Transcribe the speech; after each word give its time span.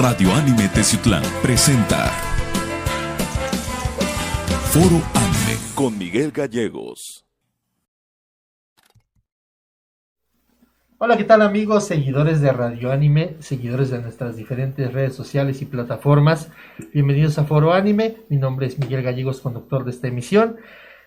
Radio 0.00 0.32
Anime 0.32 0.68
Teciutlán 0.68 1.24
presenta 1.42 2.06
Foro 4.70 5.02
Anime 5.12 5.58
con 5.74 5.98
Miguel 5.98 6.30
Gallegos. 6.30 7.26
Hola, 10.98 11.16
¿qué 11.16 11.24
tal 11.24 11.42
amigos, 11.42 11.84
seguidores 11.84 12.40
de 12.40 12.52
Radio 12.52 12.92
Anime, 12.92 13.38
seguidores 13.40 13.90
de 13.90 14.00
nuestras 14.00 14.36
diferentes 14.36 14.92
redes 14.92 15.16
sociales 15.16 15.62
y 15.62 15.66
plataformas? 15.66 16.48
Bienvenidos 16.94 17.36
a 17.38 17.44
Foro 17.44 17.72
Anime, 17.72 18.18
mi 18.28 18.36
nombre 18.36 18.68
es 18.68 18.78
Miguel 18.78 19.02
Gallegos, 19.02 19.40
conductor 19.40 19.84
de 19.84 19.90
esta 19.90 20.06
emisión. 20.06 20.58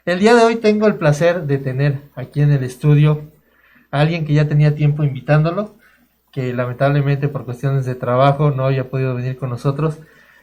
El 0.04 0.20
día 0.20 0.36
de 0.36 0.44
hoy 0.44 0.58
tengo 0.58 0.88
el 0.88 0.96
placer 0.96 1.44
de 1.44 1.60
tener 1.60 2.02
aquí 2.14 2.42
en 2.42 2.52
el 2.52 2.66
estudio 2.66 3.32
a 3.90 4.02
alguien 4.02 4.26
que 4.26 4.34
ya 4.34 4.50
tenía 4.50 4.76
tiempo 4.76 5.06
invitándolo, 5.06 5.80
que 6.32 6.54
lamentablemente 6.54 7.28
por 7.28 7.46
cuestiones 7.46 7.86
de 7.86 7.96
trabajo 7.96 8.52
no 8.52 8.66
había 8.66 8.90
podido 8.90 9.16
venir 9.16 9.38
con 9.38 9.50
nosotros. 9.50 10.00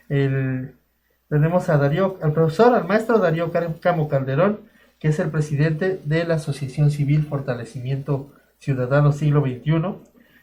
tenemos 0.09 1.69
a 1.69 1.77
Darío, 1.77 2.19
al 2.23 2.33
profesor, 2.33 2.74
al 2.74 2.87
maestro 2.87 3.19
Darío 3.19 3.51
Camo 3.80 4.09
Calderón, 4.09 4.60
que 4.98 5.09
es 5.09 5.19
el 5.19 5.30
presidente 5.30 6.01
de 6.05 6.24
la 6.24 6.34
Asociación 6.34 6.91
Civil 6.91 7.24
Fortalecimiento 7.24 8.32
Ciudadano 8.59 9.12
Siglo 9.12 9.43
XXI 9.43 9.95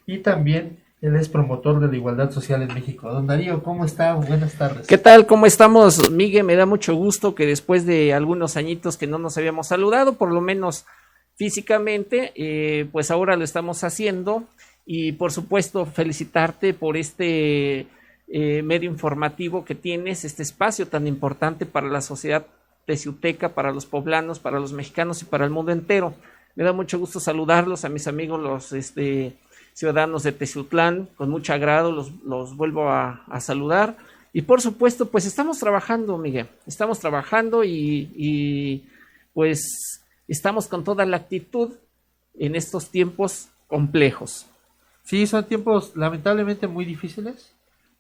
y 0.05 0.19
también 0.19 0.83
él 1.01 1.15
es 1.15 1.29
promotor 1.29 1.79
de 1.79 1.87
la 1.87 1.95
igualdad 1.95 2.31
social 2.31 2.61
en 2.61 2.73
México. 2.73 3.11
Don 3.11 3.27
Darío, 3.27 3.61
¿cómo 3.61 3.85
está? 3.85 4.15
Buenas 4.15 4.53
tardes. 4.53 4.87
¿Qué 4.87 4.97
tal? 4.97 5.25
¿Cómo 5.27 5.45
estamos, 5.45 6.09
Miguel? 6.09 6.45
Me 6.45 6.55
da 6.55 6.65
mucho 6.65 6.95
gusto 6.95 7.35
que 7.35 7.45
después 7.45 7.85
de 7.85 8.13
algunos 8.13 8.57
añitos 8.57 8.97
que 8.97 9.05
no 9.05 9.19
nos 9.19 9.37
habíamos 9.37 9.67
saludado, 9.67 10.13
por 10.13 10.31
lo 10.31 10.41
menos 10.41 10.85
físicamente, 11.35 12.31
eh, 12.35 12.87
pues 12.91 13.11
ahora 13.11 13.35
lo 13.35 13.43
estamos 13.43 13.83
haciendo. 13.83 14.45
Y 14.85 15.13
por 15.13 15.31
supuesto, 15.31 15.85
felicitarte 15.85 16.73
por 16.73 16.95
este 16.95 17.87
eh, 18.27 18.61
medio 18.63 18.89
informativo 18.89 19.65
que 19.65 19.75
tienes, 19.75 20.25
este 20.25 20.43
espacio 20.43 20.87
tan 20.87 21.07
importante 21.07 21.65
para 21.65 21.87
la 21.87 22.01
sociedad 22.01 22.47
teciuteca, 22.85 23.53
para 23.55 23.71
los 23.71 23.85
poblanos, 23.85 24.39
para 24.39 24.59
los 24.59 24.73
mexicanos 24.73 25.21
y 25.21 25.25
para 25.25 25.45
el 25.45 25.51
mundo 25.51 25.71
entero. 25.71 26.13
Me 26.55 26.63
da 26.63 26.71
mucho 26.71 26.99
gusto 26.99 27.19
saludarlos 27.19 27.83
a 27.83 27.89
mis 27.89 28.07
amigos, 28.07 28.39
los 28.39 28.71
este, 28.71 29.37
ciudadanos 29.73 30.23
de 30.23 30.31
Teciutlán, 30.31 31.09
con 31.17 31.29
mucho 31.29 31.53
agrado 31.53 31.91
los, 31.91 32.11
los 32.23 32.55
vuelvo 32.55 32.89
a, 32.89 33.25
saludar. 33.39 33.97
Y 34.33 34.43
por 34.43 34.61
supuesto, 34.61 35.09
pues 35.09 35.25
estamos 35.25 35.59
trabajando, 35.59 36.17
Miguel, 36.17 36.47
estamos 36.65 36.99
trabajando 36.99 37.63
y, 37.63 38.11
y 38.15 38.87
pues 39.33 40.05
estamos 40.27 40.67
con 40.67 40.83
toda 40.83 41.05
la 41.05 41.17
actitud 41.17 41.73
en 42.35 42.55
estos 42.55 42.89
tiempos 42.89 43.49
complejos. 43.67 44.47
Sí, 45.05 45.27
son 45.27 45.45
tiempos 45.45 45.95
lamentablemente 45.95 46.67
muy 46.67 46.83
difíciles. 46.83 47.53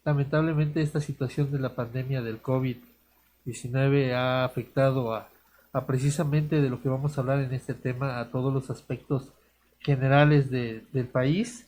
Lamentablemente 0.03 0.81
esta 0.81 0.99
situación 0.99 1.51
de 1.51 1.59
la 1.59 1.75
pandemia 1.75 2.23
del 2.23 2.41
COVID-19 2.41 4.11
ha 4.13 4.43
afectado 4.43 5.13
a, 5.13 5.29
a 5.71 5.85
precisamente 5.85 6.61
de 6.61 6.69
lo 6.69 6.81
que 6.81 6.89
vamos 6.89 7.15
a 7.17 7.21
hablar 7.21 7.41
en 7.41 7.53
este 7.53 7.75
tema, 7.75 8.19
a 8.19 8.31
todos 8.31 8.51
los 8.51 8.71
aspectos 8.71 9.31
generales 9.79 10.49
de, 10.49 10.83
del 10.93 11.05
país. 11.05 11.67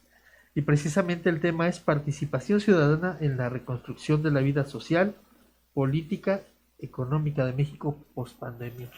Y 0.55 0.61
precisamente 0.61 1.29
el 1.29 1.39
tema 1.39 1.67
es 1.67 1.79
participación 1.79 2.59
ciudadana 2.59 3.19
en 3.21 3.37
la 3.37 3.47
reconstrucción 3.47 4.23
de 4.23 4.31
la 4.31 4.41
vida 4.41 4.65
social, 4.65 5.13
política, 5.75 6.41
económica 6.79 7.45
de 7.45 7.53
México 7.53 7.95
post 8.15 8.39
pandemia. 8.39 8.89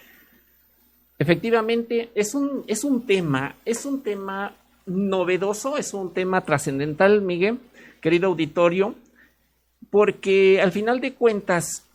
Efectivamente, 1.17 2.11
es 2.15 2.33
un, 2.33 2.63
es 2.65 2.85
un 2.85 3.05
tema, 3.05 3.57
es 3.65 3.85
un 3.85 4.01
tema 4.01 4.55
novedoso, 4.89 5.77
es 5.77 5.93
un 5.93 6.13
tema 6.13 6.41
trascendental, 6.41 7.21
Miguel, 7.21 7.59
querido 8.01 8.27
auditorio, 8.27 8.95
porque 9.89 10.61
al 10.61 10.71
final 10.71 10.99
de 10.99 11.13
cuentas 11.13 11.85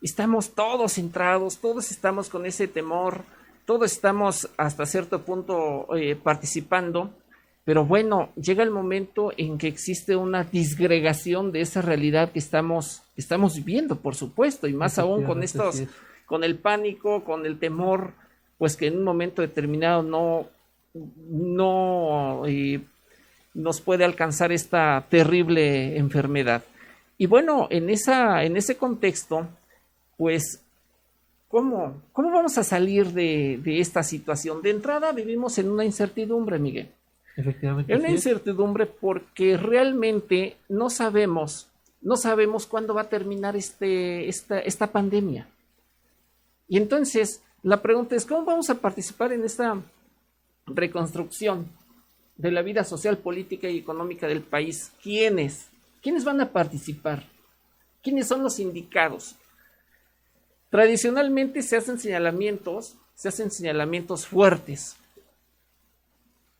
estamos 0.00 0.54
todos 0.54 0.94
centrados, 0.94 1.58
todos 1.58 1.90
estamos 1.90 2.28
con 2.28 2.44
ese 2.46 2.68
temor, 2.68 3.22
todos 3.64 3.92
estamos 3.92 4.50
hasta 4.56 4.86
cierto 4.86 5.22
punto 5.22 5.86
eh, 5.96 6.16
participando, 6.16 7.10
pero 7.64 7.84
bueno, 7.84 8.30
llega 8.34 8.64
el 8.64 8.70
momento 8.70 9.32
en 9.36 9.56
que 9.56 9.68
existe 9.68 10.16
una 10.16 10.42
disgregación 10.42 11.52
de 11.52 11.60
esa 11.60 11.80
realidad 11.80 12.32
que 12.32 12.40
estamos, 12.40 13.02
estamos 13.16 13.54
viviendo, 13.54 13.96
por 13.96 14.16
supuesto, 14.16 14.66
y 14.66 14.72
más 14.72 14.98
aún 14.98 15.24
con 15.24 15.44
estos, 15.44 15.84
con 16.26 16.42
el 16.42 16.58
pánico, 16.58 17.22
con 17.22 17.46
el 17.46 17.60
temor, 17.60 18.14
pues 18.58 18.76
que 18.76 18.88
en 18.88 18.98
un 18.98 19.04
momento 19.04 19.42
determinado 19.42 20.02
no, 20.02 20.48
no 20.94 22.46
eh, 22.46 22.80
nos 23.54 23.80
puede 23.80 24.04
alcanzar 24.04 24.52
esta 24.52 25.06
terrible 25.08 25.96
enfermedad. 25.96 26.64
Y 27.18 27.26
bueno, 27.26 27.68
en, 27.70 27.90
esa, 27.90 28.42
en 28.44 28.56
ese 28.56 28.76
contexto, 28.76 29.46
pues, 30.16 30.62
¿cómo, 31.48 32.02
cómo 32.12 32.30
vamos 32.30 32.58
a 32.58 32.64
salir 32.64 33.12
de, 33.12 33.60
esta 33.64 34.02
situación? 34.02 34.62
De 34.62 34.70
entrada 34.70 35.12
vivimos 35.12 35.58
en 35.58 35.70
una 35.70 35.84
incertidumbre, 35.84 36.58
Miguel. 36.58 36.88
Efectivamente. 37.36 37.92
En 37.92 38.00
una 38.00 38.10
incertidumbre 38.10 38.86
porque 38.86 39.56
realmente 39.56 40.56
no 40.68 40.90
sabemos, 40.90 41.68
no 42.00 42.16
sabemos 42.16 42.66
cuándo 42.66 42.94
va 42.94 43.02
a 43.02 43.08
terminar 43.08 43.56
este, 43.56 44.28
esta, 44.28 44.58
esta 44.60 44.88
pandemia. 44.88 45.46
Y 46.68 46.76
entonces, 46.76 47.42
la 47.62 47.80
pregunta 47.80 48.16
es, 48.16 48.26
¿cómo 48.26 48.44
vamos 48.44 48.68
a 48.70 48.74
participar 48.74 49.32
en 49.32 49.44
esta 49.44 49.80
reconstrucción 50.76 51.68
de 52.36 52.50
la 52.50 52.62
vida 52.62 52.84
social, 52.84 53.18
política 53.18 53.68
y 53.68 53.78
económica 53.78 54.26
del 54.26 54.42
país? 54.42 54.92
¿Quiénes? 55.02 55.70
¿Quiénes 56.02 56.24
van 56.24 56.40
a 56.40 56.52
participar? 56.52 57.24
¿Quiénes 58.02 58.26
son 58.26 58.42
los 58.42 58.58
indicados? 58.58 59.36
Tradicionalmente 60.70 61.62
se 61.62 61.76
hacen 61.76 61.98
señalamientos, 61.98 62.96
se 63.14 63.28
hacen 63.28 63.50
señalamientos 63.50 64.26
fuertes 64.26 64.96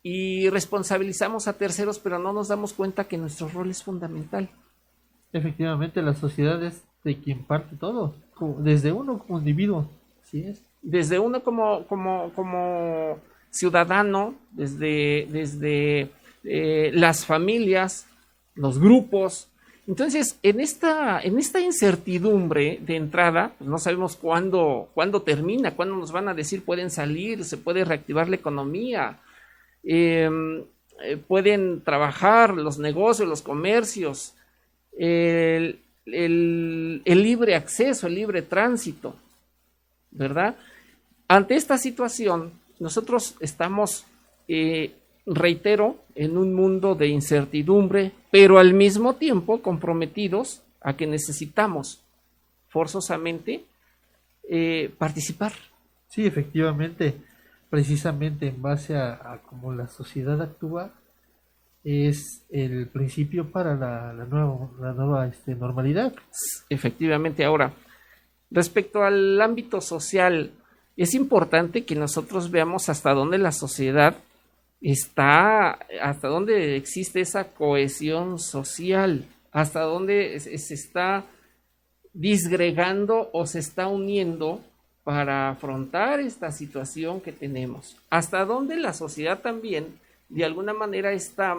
y 0.02 0.48
responsabilizamos 0.50 1.48
a 1.48 1.54
terceros, 1.54 1.98
pero 1.98 2.18
no 2.18 2.32
nos 2.32 2.48
damos 2.48 2.72
cuenta 2.72 3.04
que 3.04 3.18
nuestro 3.18 3.48
rol 3.48 3.70
es 3.70 3.82
fundamental. 3.82 4.50
Efectivamente, 5.32 6.02
la 6.02 6.14
sociedad 6.14 6.62
es 6.62 6.82
de 7.04 7.18
quien 7.18 7.44
parte 7.44 7.76
todo, 7.76 8.14
desde 8.58 8.92
uno 8.92 9.18
como 9.18 9.38
individuo. 9.38 9.88
¿sí 10.24 10.44
es? 10.44 10.62
Desde 10.82 11.18
uno 11.18 11.42
como, 11.42 11.86
como, 11.86 12.32
como 12.34 13.18
ciudadano, 13.52 14.34
desde, 14.50 15.28
desde 15.30 16.10
eh, 16.42 16.90
las 16.92 17.24
familias, 17.24 18.08
los 18.56 18.80
grupos, 18.80 19.48
entonces, 19.86 20.38
en 20.44 20.60
esta, 20.60 21.20
en 21.20 21.38
esta 21.38 21.60
incertidumbre 21.60 22.78
de 22.82 22.96
entrada, 22.96 23.52
pues 23.58 23.68
no 23.68 23.78
sabemos 23.78 24.16
cuándo, 24.16 24.90
cuándo 24.94 25.22
termina, 25.22 25.74
cuándo 25.74 25.96
nos 25.96 26.12
van 26.12 26.28
a 26.28 26.34
decir 26.34 26.64
pueden 26.64 26.88
salir, 26.90 27.44
se 27.44 27.56
puede 27.56 27.84
reactivar 27.84 28.28
la 28.28 28.36
economía, 28.36 29.18
em, 29.82 30.62
eh, 31.02 31.16
pueden 31.16 31.82
trabajar 31.82 32.54
los 32.54 32.78
negocios, 32.78 33.28
los 33.28 33.42
comercios, 33.42 34.34
el, 34.96 35.80
libre 37.04 37.56
acceso, 37.56 38.06
el 38.06 38.14
libre 38.14 38.42
tránsito, 38.42 39.16
¿verdad? 40.12 40.56
Ante 41.26 41.56
esta 41.56 41.76
situación, 41.78 42.52
nosotros 42.82 43.36
estamos 43.40 44.04
eh, 44.48 44.96
reitero, 45.24 45.98
en 46.16 46.36
un 46.36 46.52
mundo 46.52 46.96
de 46.96 47.06
incertidumbre, 47.06 48.12
pero 48.30 48.58
al 48.58 48.74
mismo 48.74 49.14
tiempo 49.14 49.62
comprometidos 49.62 50.62
a 50.80 50.96
que 50.96 51.06
necesitamos 51.06 52.02
forzosamente 52.68 53.64
eh, 54.48 54.92
participar. 54.98 55.52
Sí, 56.08 56.26
efectivamente, 56.26 57.14
precisamente 57.70 58.48
en 58.48 58.60
base 58.60 58.96
a, 58.96 59.40
cómo 59.46 59.72
la 59.72 59.86
sociedad 59.86 60.42
actúa, 60.42 60.92
es 61.84 62.44
el 62.50 62.88
principio 62.88 63.50
para 63.50 63.76
la, 63.76 64.12
nueva, 64.24 64.70
la 64.80 64.92
nueva 64.92 65.26
este, 65.28 65.54
normalidad. 65.54 66.12
Efectivamente, 66.68 67.44
ahora, 67.44 67.72
respecto 68.50 69.02
al 69.02 69.40
ámbito 69.40 69.80
social, 69.80 70.52
es 70.96 71.14
importante 71.14 71.84
que 71.84 71.94
nosotros 71.94 72.50
veamos 72.50 72.88
hasta 72.88 73.12
dónde 73.12 73.38
la 73.38 73.52
sociedad 73.52 74.16
está, 74.80 75.78
hasta 76.02 76.28
dónde 76.28 76.76
existe 76.76 77.20
esa 77.20 77.44
cohesión 77.52 78.38
social, 78.38 79.26
hasta 79.52 79.80
dónde 79.82 80.38
se 80.40 80.74
está 80.74 81.24
disgregando 82.12 83.30
o 83.32 83.46
se 83.46 83.60
está 83.60 83.88
uniendo 83.88 84.60
para 85.04 85.50
afrontar 85.50 86.20
esta 86.20 86.52
situación 86.52 87.20
que 87.20 87.32
tenemos, 87.32 87.96
hasta 88.10 88.44
dónde 88.44 88.76
la 88.76 88.92
sociedad 88.92 89.40
también 89.40 89.98
de 90.28 90.44
alguna 90.44 90.72
manera 90.72 91.12
está 91.12 91.58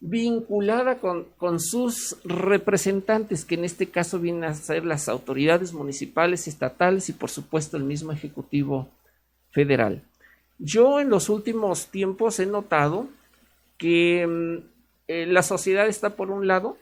vinculada 0.00 0.98
con, 0.98 1.60
sus 1.60 2.16
representantes, 2.24 3.44
que 3.44 3.54
en 3.54 3.64
este 3.64 3.88
caso 3.88 4.18
vienen 4.18 4.44
a 4.44 4.54
ser 4.54 4.84
las 4.84 5.08
autoridades 5.08 5.72
municipales, 5.72 6.48
estatales 6.48 7.08
y 7.08 7.12
por 7.12 7.30
supuesto 7.30 7.76
el 7.76 7.84
mismo 7.84 8.12
Ejecutivo 8.12 8.88
Federal. 9.50 10.02
Yo 10.58 11.00
en 11.00 11.10
los 11.10 11.28
últimos 11.28 11.88
tiempos 11.88 12.40
he 12.40 12.46
notado 12.46 13.08
que 13.78 14.26
mm, 14.26 14.64
eh, 15.08 15.26
la 15.26 15.42
sociedad 15.42 15.86
está 15.86 16.16
por 16.16 16.30
un 16.30 16.46
lado 16.46 16.76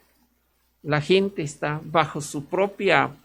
la 0.85 1.01
gente 1.01 1.43
está 1.43 1.81
bajo 1.83 2.21
su 2.21 2.45
propia 2.45 3.17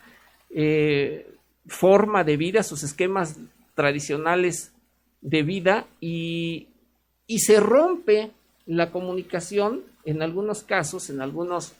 eh, 0.49 1.29
forma 1.67 2.23
de 2.23 2.37
vida, 2.37 2.63
sus 2.63 2.83
esquemas 2.83 3.37
tradicionales 3.75 4.71
de 5.21 5.43
vida 5.43 5.85
y, 5.99 6.69
y 7.27 7.39
se 7.39 7.59
rompe 7.59 8.31
la 8.69 8.91
comunicación 8.91 9.83
en 10.05 10.21
algunos 10.21 10.63
casos, 10.63 11.09
en 11.09 11.21
algunos 11.21 11.73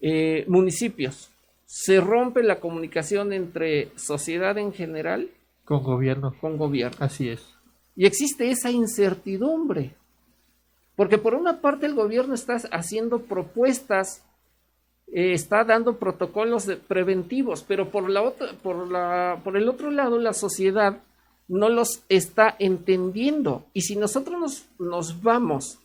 eh, 0.00 0.46
municipios. 0.48 1.30
Se 1.66 2.00
rompe 2.00 2.42
la 2.42 2.60
comunicación 2.60 3.34
entre 3.34 3.90
sociedad 3.96 4.56
en 4.56 4.72
general 4.72 5.28
con 5.64 5.82
gobierno. 5.82 6.34
Con 6.40 6.56
gobierno. 6.56 6.96
Así 7.00 7.28
es. 7.28 7.46
Y 7.94 8.06
existe 8.06 8.50
esa 8.50 8.70
incertidumbre. 8.70 9.94
Porque 10.96 11.18
por 11.18 11.34
una 11.34 11.60
parte 11.60 11.86
el 11.86 11.94
gobierno 11.94 12.34
está 12.34 12.56
haciendo 12.72 13.20
propuestas, 13.20 14.24
eh, 15.12 15.32
está 15.34 15.64
dando 15.64 15.98
protocolos 15.98 16.70
preventivos, 16.88 17.62
pero 17.62 17.90
por, 17.90 18.08
la 18.08 18.22
otra, 18.22 18.48
por, 18.62 18.90
la, 18.90 19.40
por 19.44 19.58
el 19.58 19.68
otro 19.68 19.90
lado 19.90 20.18
la 20.18 20.32
sociedad 20.32 21.02
no 21.52 21.68
los 21.68 22.02
está 22.08 22.56
entendiendo. 22.58 23.66
Y 23.74 23.82
si 23.82 23.94
nosotros 23.94 24.40
nos, 24.40 24.64
nos 24.78 25.22
vamos 25.22 25.78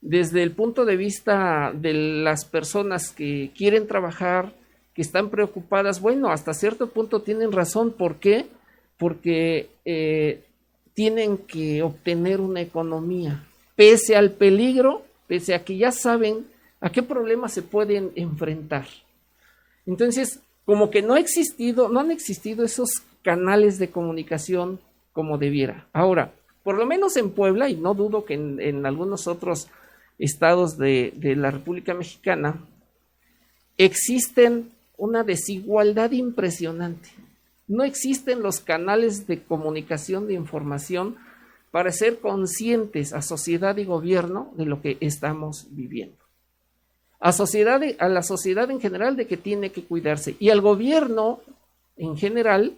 desde 0.00 0.42
el 0.42 0.52
punto 0.52 0.86
de 0.86 0.96
vista 0.96 1.70
de 1.74 1.92
las 1.92 2.46
personas 2.46 3.10
que 3.10 3.50
quieren 3.54 3.86
trabajar, 3.86 4.54
que 4.94 5.02
están 5.02 5.28
preocupadas, 5.28 6.00
bueno, 6.00 6.30
hasta 6.30 6.54
cierto 6.54 6.88
punto 6.88 7.20
tienen 7.20 7.52
razón. 7.52 7.92
¿Por 7.92 8.16
qué? 8.16 8.46
Porque 8.96 9.68
eh, 9.84 10.44
tienen 10.94 11.36
que 11.36 11.82
obtener 11.82 12.40
una 12.40 12.62
economía, 12.62 13.44
pese 13.76 14.16
al 14.16 14.30
peligro, 14.30 15.04
pese 15.26 15.54
a 15.54 15.62
que 15.62 15.76
ya 15.76 15.92
saben 15.92 16.46
a 16.80 16.90
qué 16.90 17.02
problemas 17.02 17.52
se 17.52 17.60
pueden 17.60 18.12
enfrentar. 18.14 18.86
Entonces, 19.84 20.40
como 20.64 20.88
que 20.88 21.02
no 21.02 21.14
ha 21.14 21.20
existido, 21.20 21.90
no 21.90 22.00
han 22.00 22.10
existido 22.10 22.64
esos 22.64 22.88
canales 23.22 23.78
de 23.78 23.90
comunicación 23.90 24.80
como 25.12 25.38
debiera. 25.38 25.86
Ahora, 25.92 26.32
por 26.62 26.76
lo 26.76 26.86
menos 26.86 27.16
en 27.16 27.30
Puebla, 27.30 27.68
y 27.68 27.76
no 27.76 27.94
dudo 27.94 28.24
que 28.24 28.34
en 28.34 28.86
algunos 28.86 29.26
otros 29.26 29.68
estados 30.22 30.78
de, 30.78 31.12
la 31.36 31.50
República 31.50 31.94
Mexicana, 31.94 32.64
existen 33.76 34.70
una 34.96 35.24
desigualdad 35.24 36.12
impresionante. 36.12 37.10
No 37.66 37.82
existen 37.82 38.42
los 38.42 38.60
canales 38.60 39.26
de 39.26 39.42
comunicación 39.42 40.28
de 40.28 40.34
información 40.34 41.16
para 41.72 41.90
ser 41.90 42.20
conscientes 42.20 43.12
a 43.12 43.22
sociedad 43.22 43.76
y 43.78 43.84
gobierno 43.84 44.52
de 44.56 44.66
lo 44.66 44.80
que 44.80 44.98
estamos 45.00 45.66
viviendo. 45.70 46.18
A, 47.18 47.32
sociedad, 47.32 47.80
a 47.98 48.08
la 48.08 48.22
sociedad 48.22 48.70
en 48.70 48.80
general 48.80 49.16
de 49.16 49.26
que 49.26 49.36
tiene 49.36 49.70
que 49.70 49.84
cuidarse 49.84 50.36
y 50.38 50.50
al 50.50 50.60
gobierno 50.60 51.40
en 51.96 52.16
general, 52.16 52.76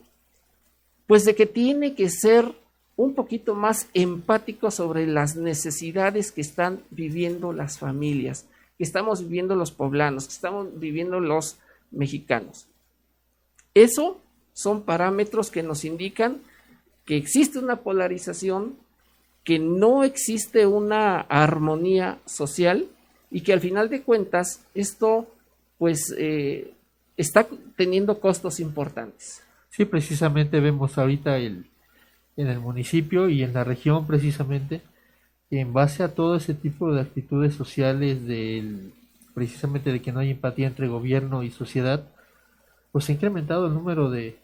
pues 1.06 1.24
de 1.24 1.34
que 1.34 1.46
tiene 1.46 1.94
que 1.94 2.08
ser 2.10 2.54
un 2.96 3.14
poquito 3.14 3.54
más 3.54 3.88
empático 3.94 4.70
sobre 4.70 5.06
las 5.06 5.36
necesidades 5.36 6.32
que 6.32 6.40
están 6.40 6.80
viviendo 6.90 7.52
las 7.52 7.78
familias, 7.78 8.46
que 8.78 8.84
estamos 8.84 9.22
viviendo 9.22 9.56
los 9.56 9.72
poblanos, 9.72 10.26
que 10.26 10.34
estamos 10.34 10.78
viviendo 10.78 11.20
los 11.20 11.58
mexicanos. 11.90 12.66
Eso 13.74 14.20
son 14.52 14.82
parámetros 14.82 15.50
que 15.50 15.62
nos 15.62 15.84
indican 15.84 16.40
que 17.04 17.16
existe 17.16 17.58
una 17.58 17.76
polarización, 17.76 18.76
que 19.42 19.58
no 19.58 20.04
existe 20.04 20.66
una 20.66 21.20
armonía 21.20 22.18
social 22.24 22.88
y 23.30 23.42
que 23.42 23.52
al 23.52 23.60
final 23.60 23.90
de 23.90 24.02
cuentas 24.02 24.62
esto 24.74 25.26
pues 25.76 26.14
eh, 26.16 26.72
está 27.16 27.46
teniendo 27.76 28.20
costos 28.20 28.60
importantes. 28.60 29.43
Sí, 29.74 29.86
precisamente 29.86 30.60
vemos 30.60 30.98
ahorita 30.98 31.36
el, 31.38 31.66
en 32.36 32.46
el 32.46 32.60
municipio 32.60 33.28
y 33.28 33.42
en 33.42 33.52
la 33.54 33.64
región 33.64 34.06
precisamente, 34.06 34.82
en 35.50 35.72
base 35.72 36.04
a 36.04 36.14
todo 36.14 36.36
ese 36.36 36.54
tipo 36.54 36.92
de 36.92 37.00
actitudes 37.00 37.54
sociales 37.56 38.24
del 38.24 38.92
precisamente 39.34 39.90
de 39.90 40.00
que 40.00 40.12
no 40.12 40.20
hay 40.20 40.30
empatía 40.30 40.68
entre 40.68 40.86
gobierno 40.86 41.42
y 41.42 41.50
sociedad, 41.50 42.08
pues 42.92 43.08
ha 43.08 43.14
incrementado 43.14 43.66
el 43.66 43.74
número 43.74 44.10
de, 44.10 44.38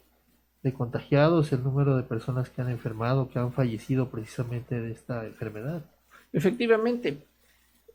de 0.65 0.73
contagiados, 0.73 1.53
el 1.53 1.63
número 1.63 1.97
de 1.97 2.03
personas 2.03 2.51
que 2.51 2.63
han 2.63 2.69
enfermado, 2.69 3.31
que 3.31 3.39
han 3.39 3.53
fallecido 3.53 4.09
precisamente 4.09 4.81
de 4.81 4.91
esta 4.91 5.25
enfermedad. 5.25 5.85
Efectivamente, 6.33 7.19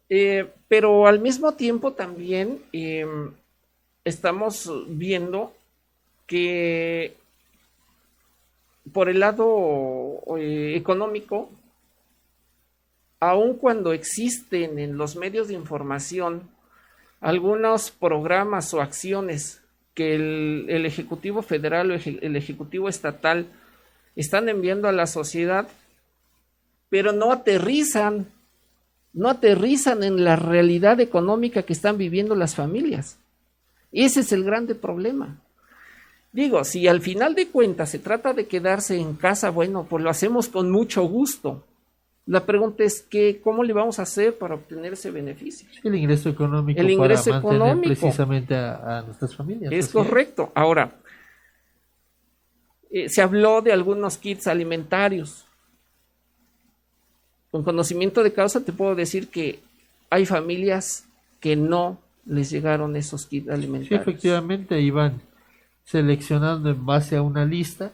eh, 0.08 0.54
pero 0.70 1.06
al 1.06 1.20
mismo 1.20 1.52
tiempo 1.56 1.92
también 1.92 2.62
em, 2.72 3.34
estamos 4.06 4.72
viendo 4.88 5.52
que 6.28 7.18
por 8.94 9.10
el 9.10 9.20
lado 9.20 10.22
eh, 10.38 10.74
económico, 10.76 11.50
aun 13.20 13.56
cuando 13.56 13.94
existen 13.94 14.80
en 14.80 14.98
los 14.98 15.16
medios 15.16 15.48
de 15.48 15.56
información 15.56 16.50
algunos 17.22 17.92
programas 17.92 18.74
o 18.74 18.82
acciones 18.82 19.62
que 19.94 20.16
el, 20.16 20.86
Ejecutivo 20.86 21.42
Federal 21.42 21.92
o 21.92 21.96
el 21.96 22.36
Ejecutivo 22.36 22.90
Estatal 22.90 23.48
están 24.16 24.50
enviando 24.50 24.88
a 24.88 24.92
la 24.92 25.08
sociedad, 25.08 25.68
pero 26.90 27.14
no 27.14 27.32
aterrizan, 27.32 28.28
no 29.14 29.30
aterrizan 29.30 30.04
en 30.04 30.24
la 30.24 30.36
realidad 30.36 31.00
económica 31.00 31.64
que 31.64 31.74
están 31.74 31.98
viviendo 31.98 32.36
las 32.36 32.56
familias. 32.56 33.18
Ese 33.92 34.20
es 34.20 34.32
el 34.32 34.44
grande 34.44 34.76
problema. 34.76 35.40
Digo, 36.36 36.66
si 36.66 36.86
al 36.90 37.00
final 37.00 37.34
de 37.34 37.48
cuentas 37.48 37.90
se 37.90 37.98
trata 37.98 38.34
de 38.34 38.46
quedarse 38.46 38.98
en 38.98 39.14
casa, 39.14 39.52
bueno, 39.52 39.88
pues 39.90 40.04
lo 40.04 40.10
hacemos 40.10 40.50
con 40.50 40.70
mucho 40.70 41.04
gusto. 41.04 41.64
La 42.26 42.46
pregunta 42.46 42.84
es 42.84 43.02
que, 43.02 43.40
¿cómo 43.42 43.64
le 43.64 43.72
vamos 43.72 44.00
a 44.00 44.02
hacer 44.02 44.38
para 44.38 44.56
obtener 44.56 44.92
ese 44.92 45.12
beneficio? 45.12 45.66
El 45.82 45.96
ingreso 45.96 46.28
económico. 46.28 46.82
El 46.82 46.90
ingreso 46.90 47.38
económico. 47.38 47.88
Precisamente 47.88 48.54
a, 48.54 49.02
nuestras 49.06 49.34
familias. 49.34 49.72
Es 49.72 49.88
correcto. 49.88 50.52
Ahora, 50.56 50.98
eh, 52.92 53.08
se 53.08 53.22
habló 53.22 53.62
de 53.62 53.72
algunos 53.72 54.18
kits 54.18 54.48
alimentarios. 54.48 55.46
Con 57.50 57.64
conocimiento 57.64 58.24
de 58.24 58.34
causa 58.34 58.60
te 58.60 58.74
puedo 58.74 58.94
decir 58.94 59.30
que 59.30 59.62
hay 60.10 60.26
familias 60.26 61.08
que 61.40 61.56
no 61.56 61.98
les 62.26 62.50
llegaron 62.50 62.98
esos 62.98 63.26
kits 63.26 63.48
alimentarios. 63.48 64.04
Sí, 64.04 64.10
efectivamente, 64.10 64.82
Iván 64.82 65.22
seleccionando 65.86 66.70
en 66.70 66.86
base 66.86 67.16
a 67.16 67.22
una 67.22 67.46
lista 67.46 67.94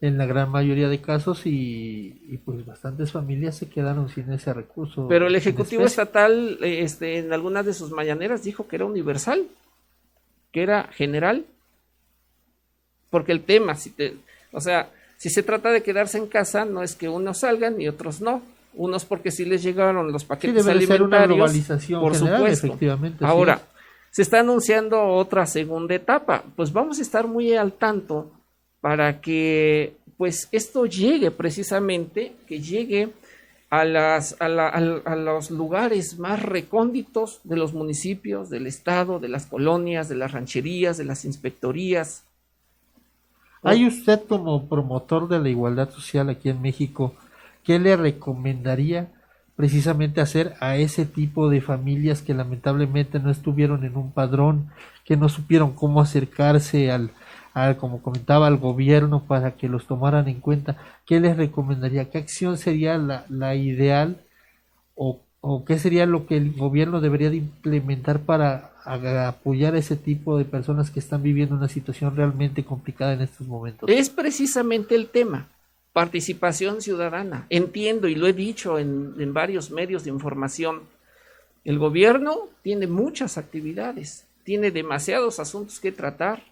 en 0.00 0.16
la 0.16 0.26
gran 0.26 0.50
mayoría 0.50 0.88
de 0.88 1.00
casos 1.00 1.42
y, 1.44 2.40
pues 2.44 2.64
bastantes 2.64 3.10
familias 3.10 3.56
se 3.56 3.68
quedaron 3.68 4.08
sin 4.08 4.32
ese 4.32 4.54
recurso. 4.54 5.08
Pero 5.08 5.26
el 5.26 5.34
Ejecutivo 5.34 5.84
Estatal 5.84 6.58
eh, 6.62 6.82
este, 6.82 7.18
en 7.18 7.32
algunas 7.32 7.66
de 7.66 7.74
sus 7.74 7.90
mañaneras 7.90 8.44
dijo 8.44 8.68
que 8.68 8.76
era 8.76 8.84
universal, 8.84 9.48
que 10.52 10.62
era 10.62 10.84
general, 10.92 11.44
porque 13.10 13.32
el 13.32 13.42
tema, 13.42 13.74
si 13.74 13.90
te, 13.90 14.16
o 14.52 14.60
sea, 14.60 14.90
si 15.16 15.30
se 15.30 15.42
trata 15.42 15.72
de 15.72 15.82
quedarse 15.82 16.18
en 16.18 16.28
casa, 16.28 16.64
no 16.64 16.84
es 16.84 16.94
que 16.94 17.08
unos 17.08 17.40
salgan 17.40 17.80
y 17.80 17.88
otros 17.88 18.20
no. 18.20 18.42
Unos 18.74 19.04
porque 19.04 19.32
sí 19.32 19.44
les 19.44 19.64
llegaron 19.64 20.12
los 20.12 20.24
paquetes 20.24 20.62
sí, 20.62 20.70
alimentarios. 20.70 21.10
Ser 21.10 21.18
una 21.18 21.26
globalización 21.26 22.00
por 22.00 22.14
supuesto. 22.14 22.66
Efectivamente, 22.68 23.24
Ahora, 23.24 23.60
se 24.18 24.22
está 24.22 24.40
anunciando 24.40 25.00
otra 25.00 25.46
segunda 25.46 25.94
etapa. 25.94 26.42
Pues 26.56 26.72
vamos 26.72 26.98
a 26.98 27.02
estar 27.02 27.28
muy 27.28 27.54
al 27.54 27.74
tanto 27.74 28.32
para 28.80 29.20
que 29.20 29.94
pues 30.16 30.48
esto 30.50 30.86
llegue 30.86 31.30
precisamente, 31.30 32.34
que 32.48 32.60
llegue 32.60 33.10
a, 33.70 33.84
las, 33.84 34.34
a, 34.40 34.48
los 34.48 35.52
lugares 35.52 36.18
más 36.18 36.42
recónditos 36.42 37.38
de 37.44 37.58
los 37.58 37.74
municipios, 37.74 38.50
del 38.50 38.66
estado, 38.66 39.20
de 39.20 39.28
las 39.28 39.46
colonias, 39.46 40.08
de 40.08 40.16
las 40.16 40.32
rancherías, 40.32 40.98
de 40.98 41.04
las 41.04 41.24
inspectorías. 41.24 42.24
¿Hay 43.62 43.86
usted 43.86 44.24
como 44.28 44.68
promotor 44.68 45.28
de 45.28 45.38
la 45.38 45.48
igualdad 45.48 45.90
social 45.90 46.28
aquí 46.28 46.48
en 46.48 46.60
México, 46.60 47.14
qué 47.62 47.78
le 47.78 47.96
recomendaría 47.96 49.12
precisamente 49.58 50.20
hacer 50.20 50.54
a 50.60 50.76
ese 50.76 51.04
tipo 51.04 51.50
de 51.50 51.60
familias 51.60 52.22
que 52.22 52.32
lamentablemente 52.32 53.18
no 53.18 53.28
estuvieron 53.28 53.84
en 53.84 53.96
un 53.96 54.12
padrón, 54.12 54.70
que 55.04 55.16
no 55.16 55.28
supieron 55.28 55.72
cómo 55.72 56.00
acercarse 56.00 56.92
al, 56.92 57.10
como 57.78 58.00
comentaba, 58.00 58.46
al 58.46 58.58
gobierno 58.58 59.24
para 59.24 59.56
que 59.56 59.68
los 59.68 59.88
tomaran 59.88 60.28
en 60.28 60.38
cuenta. 60.38 60.76
¿Qué 61.04 61.18
les 61.18 61.36
recomendaría? 61.36 62.08
¿Qué 62.08 62.18
acción 62.18 62.56
sería 62.56 62.98
la, 62.98 63.24
la 63.28 63.56
ideal 63.56 64.20
o, 64.94 65.22
o, 65.40 65.64
qué 65.64 65.80
sería 65.80 66.06
lo 66.06 66.28
que 66.28 66.36
el 66.36 66.52
gobierno 66.52 67.00
debería 67.00 67.30
de 67.30 67.38
implementar 67.38 68.20
para 68.20 68.70
apoyar 68.84 69.74
a 69.74 69.78
ese 69.78 69.96
tipo 69.96 70.38
de 70.38 70.44
personas 70.44 70.92
que 70.92 71.00
están 71.00 71.24
viviendo 71.24 71.56
una 71.56 71.66
situación 71.66 72.14
realmente 72.14 72.64
complicada 72.64 73.12
en 73.12 73.22
estos 73.22 73.48
momentos? 73.48 73.90
Es 73.90 74.08
precisamente 74.08 74.94
el 74.94 75.08
tema 75.08 75.48
participación 75.98 76.80
ciudadana. 76.80 77.48
Entiendo 77.50 78.06
y 78.06 78.14
lo 78.14 78.28
he 78.28 78.32
dicho 78.32 78.78
en, 78.78 79.34
varios 79.34 79.72
medios 79.72 80.04
de 80.04 80.10
información, 80.10 80.82
El 81.64 81.80
gobierno 81.80 82.46
tiene 82.62 82.86
muchas 82.86 83.36
actividades, 83.36 84.24
tiene 84.44 84.70
demasiados 84.70 85.40
asuntos 85.40 85.80
que 85.80 85.90
tratar, 85.90 86.44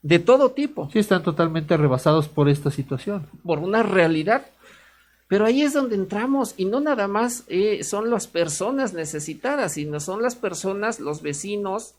de 0.00 0.18
todo 0.18 0.52
tipo. 0.52 0.88
Sí, 0.90 1.00
están 1.00 1.22
totalmente 1.22 1.76
rebasados 1.76 2.28
por 2.28 2.48
esta 2.48 2.70
situación. 2.70 3.26
Por 3.44 3.58
una 3.58 3.82
realidad. 3.82 4.46
Pero 5.28 5.44
ahí 5.44 5.60
es 5.60 5.74
donde 5.74 5.94
entramos 5.94 6.54
y 6.56 6.64
no 6.64 6.80
nada 6.80 7.08
más 7.08 7.44
eh, 7.48 7.84
son 7.84 8.08
las 8.08 8.26
personas 8.26 8.94
necesitadas, 8.94 9.74
sino 9.74 10.00
son 10.00 10.22
las 10.22 10.34
personas, 10.34 10.98
los 10.98 11.20
vecinos, 11.20 11.94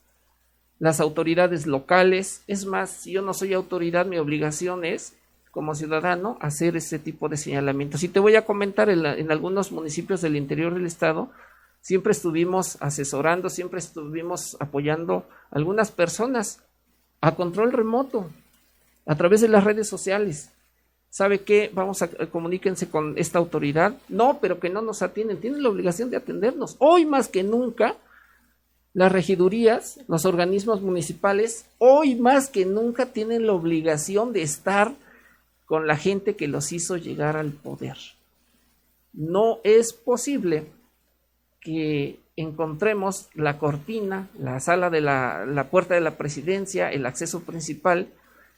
las 0.80 1.00
autoridades 1.00 1.68
locales. 1.68 2.42
Es 2.48 2.66
más, 2.66 2.90
si 2.90 3.12
yo 3.12 3.22
no 3.22 3.36
soy 3.36 3.54
autoridad, 3.54 4.08
mi 4.08 4.18
obligación 4.18 4.86
es, 4.86 5.14
como 5.52 5.76
ciudadano, 5.76 6.38
hacer 6.42 6.76
ese 6.76 7.00
tipo 7.00 7.30
de 7.30 7.38
señalamientos. 7.38 8.04
Y 8.04 8.08
te 8.08 8.20
voy 8.20 8.36
a 8.36 8.46
comentar, 8.46 8.90
en, 8.90 9.06
en 9.06 9.32
algunos 9.32 9.72
municipios 9.72 10.22
del 10.22 10.36
interior 10.36 10.74
del 10.74 10.86
estado, 10.86 11.32
siempre 11.82 12.12
estuvimos 12.12 12.78
asesorando, 12.82 13.50
siempre 13.50 13.80
estuvimos 13.80 14.58
apoyando 14.60 15.26
a 15.52 15.58
algunas 15.58 15.92
personas 15.92 16.64
a 17.22 17.36
control 17.36 17.72
remoto, 17.72 18.30
a 19.06 19.16
través 19.16 19.42
de 19.42 19.48
las 19.48 19.64
redes 19.64 19.88
sociales. 19.88 20.52
¿Sabe 21.10 21.42
qué? 21.42 21.72
Vamos 21.74 22.04
a 22.04 22.08
comuníquense 22.28 22.90
con 22.90 23.18
esta 23.18 23.40
autoridad. 23.40 23.98
No, 24.08 24.40
pero 24.40 24.60
que 24.60 24.70
no 24.70 24.82
nos 24.82 25.02
atienden. 25.02 25.42
Tienen 25.42 25.64
la 25.64 25.70
obligación 25.70 26.12
de 26.12 26.18
atendernos. 26.18 26.76
Hoy 26.78 27.06
más 27.06 27.28
que 27.28 27.42
nunca, 27.42 27.96
las 28.94 29.12
regidurías, 29.12 30.00
los 30.08 30.26
organismos 30.26 30.82
municipales, 30.82 31.66
hoy 31.80 32.16
más 32.16 32.50
que 32.50 32.66
nunca 32.66 33.08
tienen 33.08 33.48
la 33.48 33.54
obligación 33.54 34.34
de 34.34 34.44
estar 34.44 34.94
con 35.70 35.86
la 35.86 35.98
gente 35.98 36.36
que 36.36 36.48
los 36.48 36.72
hizo 36.72 36.98
llegar 36.98 37.38
al 37.38 37.52
poder. 37.52 37.96
No 39.14 39.60
es 39.64 39.94
posible 39.94 40.66
que 41.62 42.18
encontremos 42.36 43.30
la 43.36 43.60
cortina, 43.60 44.32
la 44.40 44.60
sala 44.62 44.90
de 44.90 45.02
la, 45.02 45.46
la, 45.46 45.70
puerta 45.70 45.94
de 45.94 46.02
la 46.02 46.18
presidencia, 46.18 46.92
el 46.92 47.06
acceso 47.06 47.42
principal 47.42 48.08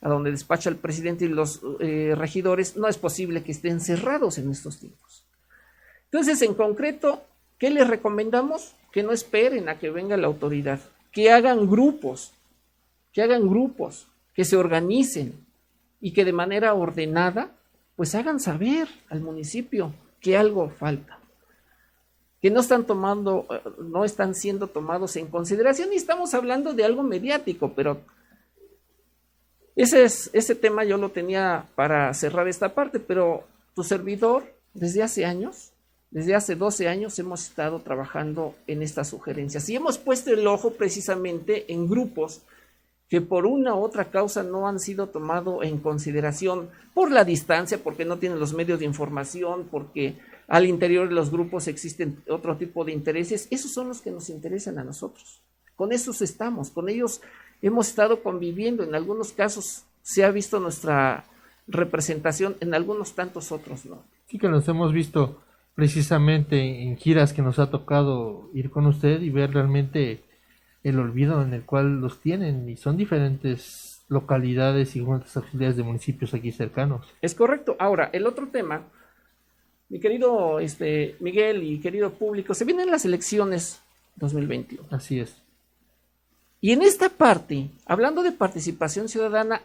a 0.00 0.08
donde 0.08 0.30
despacha 0.30 0.70
el 0.70 0.76
presidente 0.76 1.26
y 1.26 1.28
los 1.28 1.60
eh, 1.80 2.14
regidores, 2.16 2.78
no 2.78 2.88
es 2.88 2.96
posible 2.96 3.44
que 3.44 3.52
estén 3.52 3.82
cerrados 3.82 4.38
en 4.38 4.50
estos 4.50 4.78
tiempos. 4.78 5.26
Entonces, 6.04 6.40
en 6.40 6.54
concreto, 6.54 7.24
¿qué 7.58 7.68
les 7.68 7.88
recomendamos? 7.88 8.74
Que 8.90 9.02
no 9.02 9.12
esperen 9.12 9.68
a 9.68 9.78
que 9.78 9.90
venga 9.90 10.16
la 10.16 10.28
autoridad, 10.28 10.80
que 11.12 11.30
hagan 11.30 11.68
grupos, 11.68 12.32
que 13.12 13.20
hagan 13.20 13.50
grupos, 13.50 14.08
que 14.32 14.46
se 14.46 14.56
organicen 14.56 15.51
y 16.02 16.12
que 16.12 16.26
de 16.26 16.32
manera 16.32 16.74
ordenada, 16.74 17.52
pues 17.96 18.14
hagan 18.16 18.40
saber 18.40 18.88
al 19.08 19.20
municipio 19.20 19.94
que 20.20 20.36
algo 20.36 20.68
falta. 20.68 21.20
Que 22.42 22.50
no 22.50 22.60
están 22.60 22.84
tomando, 22.84 23.46
eh, 23.48 23.60
no 23.78 24.04
están 24.04 24.34
siendo 24.34 24.66
tomados 24.66 25.14
en 25.14 25.28
consideración. 25.28 25.92
Y 25.92 25.96
estamos 25.96 26.34
hablando 26.34 26.74
de 26.74 26.84
algo 26.84 27.04
mediático, 27.04 27.72
pero 27.74 28.00
ese, 29.76 30.02
es, 30.02 30.28
ese 30.32 30.56
tema 30.56 30.84
yo 30.84 30.98
lo 30.98 31.10
tenía 31.12 31.68
para 31.76 32.12
cerrar 32.14 32.48
esta 32.48 32.74
parte, 32.74 32.98
pero 32.98 33.44
tu 33.76 33.84
servidor, 33.84 34.42
desde 34.74 35.04
hace 35.04 35.24
años, 35.24 35.72
desde 36.10 36.34
hace 36.34 36.56
12 36.56 36.88
años 36.88 37.16
hemos 37.20 37.46
estado 37.46 37.80
trabajando 37.80 38.56
en 38.66 38.82
estas 38.82 39.08
sugerencias. 39.08 39.68
Y 39.68 39.76
hemos 39.76 39.98
puesto 39.98 40.32
el 40.32 40.48
ojo 40.48 40.72
precisamente 40.72 41.72
en 41.72 41.88
grupos 41.88 42.42
que 43.12 43.20
por 43.20 43.44
una 43.44 43.74
u 43.74 43.80
otra 43.80 44.06
causa 44.06 44.42
no 44.42 44.66
han 44.66 44.80
sido 44.80 45.10
tomados 45.10 45.62
en 45.64 45.80
consideración 45.80 46.70
por 46.94 47.10
la 47.10 47.26
distancia, 47.26 47.76
porque 47.84 48.06
no 48.06 48.16
tienen 48.16 48.40
los 48.40 48.54
medios 48.54 48.78
de 48.78 48.86
información, 48.86 49.68
porque 49.70 50.16
al 50.48 50.64
interior 50.64 51.10
de 51.10 51.14
los 51.14 51.30
grupos 51.30 51.68
existen 51.68 52.22
otro 52.26 52.56
tipo 52.56 52.86
de 52.86 52.92
intereses, 52.92 53.48
esos 53.50 53.70
son 53.70 53.88
los 53.88 54.00
que 54.00 54.10
nos 54.10 54.30
interesan 54.30 54.78
a 54.78 54.84
nosotros. 54.84 55.42
Con 55.76 55.92
esos 55.92 56.22
estamos, 56.22 56.70
con 56.70 56.88
ellos 56.88 57.20
hemos 57.60 57.88
estado 57.88 58.22
conviviendo, 58.22 58.82
en 58.82 58.94
algunos 58.94 59.32
casos 59.32 59.84
se 60.00 60.24
ha 60.24 60.30
visto 60.30 60.58
nuestra 60.58 61.26
representación, 61.68 62.56
en 62.60 62.72
algunos 62.72 63.12
tantos 63.12 63.52
otros 63.52 63.84
no. 63.84 64.04
Sí 64.28 64.38
que 64.38 64.48
nos 64.48 64.66
hemos 64.68 64.90
visto 64.90 65.42
precisamente 65.74 66.82
en 66.84 66.96
giras 66.96 67.34
que 67.34 67.42
nos 67.42 67.58
ha 67.58 67.68
tocado 67.68 68.48
ir 68.54 68.70
con 68.70 68.86
usted 68.86 69.20
y 69.20 69.28
ver 69.28 69.52
realmente 69.52 70.24
el 70.84 70.98
olvido 70.98 71.42
en 71.42 71.54
el 71.54 71.62
cual 71.64 72.00
los 72.00 72.20
tienen 72.20 72.68
y 72.68 72.76
son 72.76 72.96
diferentes 72.96 74.04
localidades 74.08 74.96
y 74.96 75.04
juntas 75.04 75.36
auxiliares 75.36 75.76
de 75.76 75.82
municipios 75.82 76.34
aquí 76.34 76.52
cercanos. 76.52 77.06
Es 77.22 77.34
correcto. 77.34 77.76
Ahora, 77.78 78.10
el 78.12 78.26
otro 78.26 78.48
tema 78.48 78.84
mi 79.92 80.00
querido 80.00 80.58
este, 80.58 81.16
Miguel 81.20 81.62
y 81.62 81.78
querido 81.78 82.14
público, 82.14 82.54
se 82.54 82.64
vienen 82.64 82.90
las 82.90 83.04
elecciones 83.04 83.82
2021. 84.16 84.88
Así 84.90 85.20
es. 85.20 85.36
Y 86.62 86.72
en 86.72 86.80
esta 86.80 87.10
parte, 87.10 87.68
hablando 87.84 88.22
de 88.22 88.32
participación 88.32 89.10
ciudadana, 89.10 89.60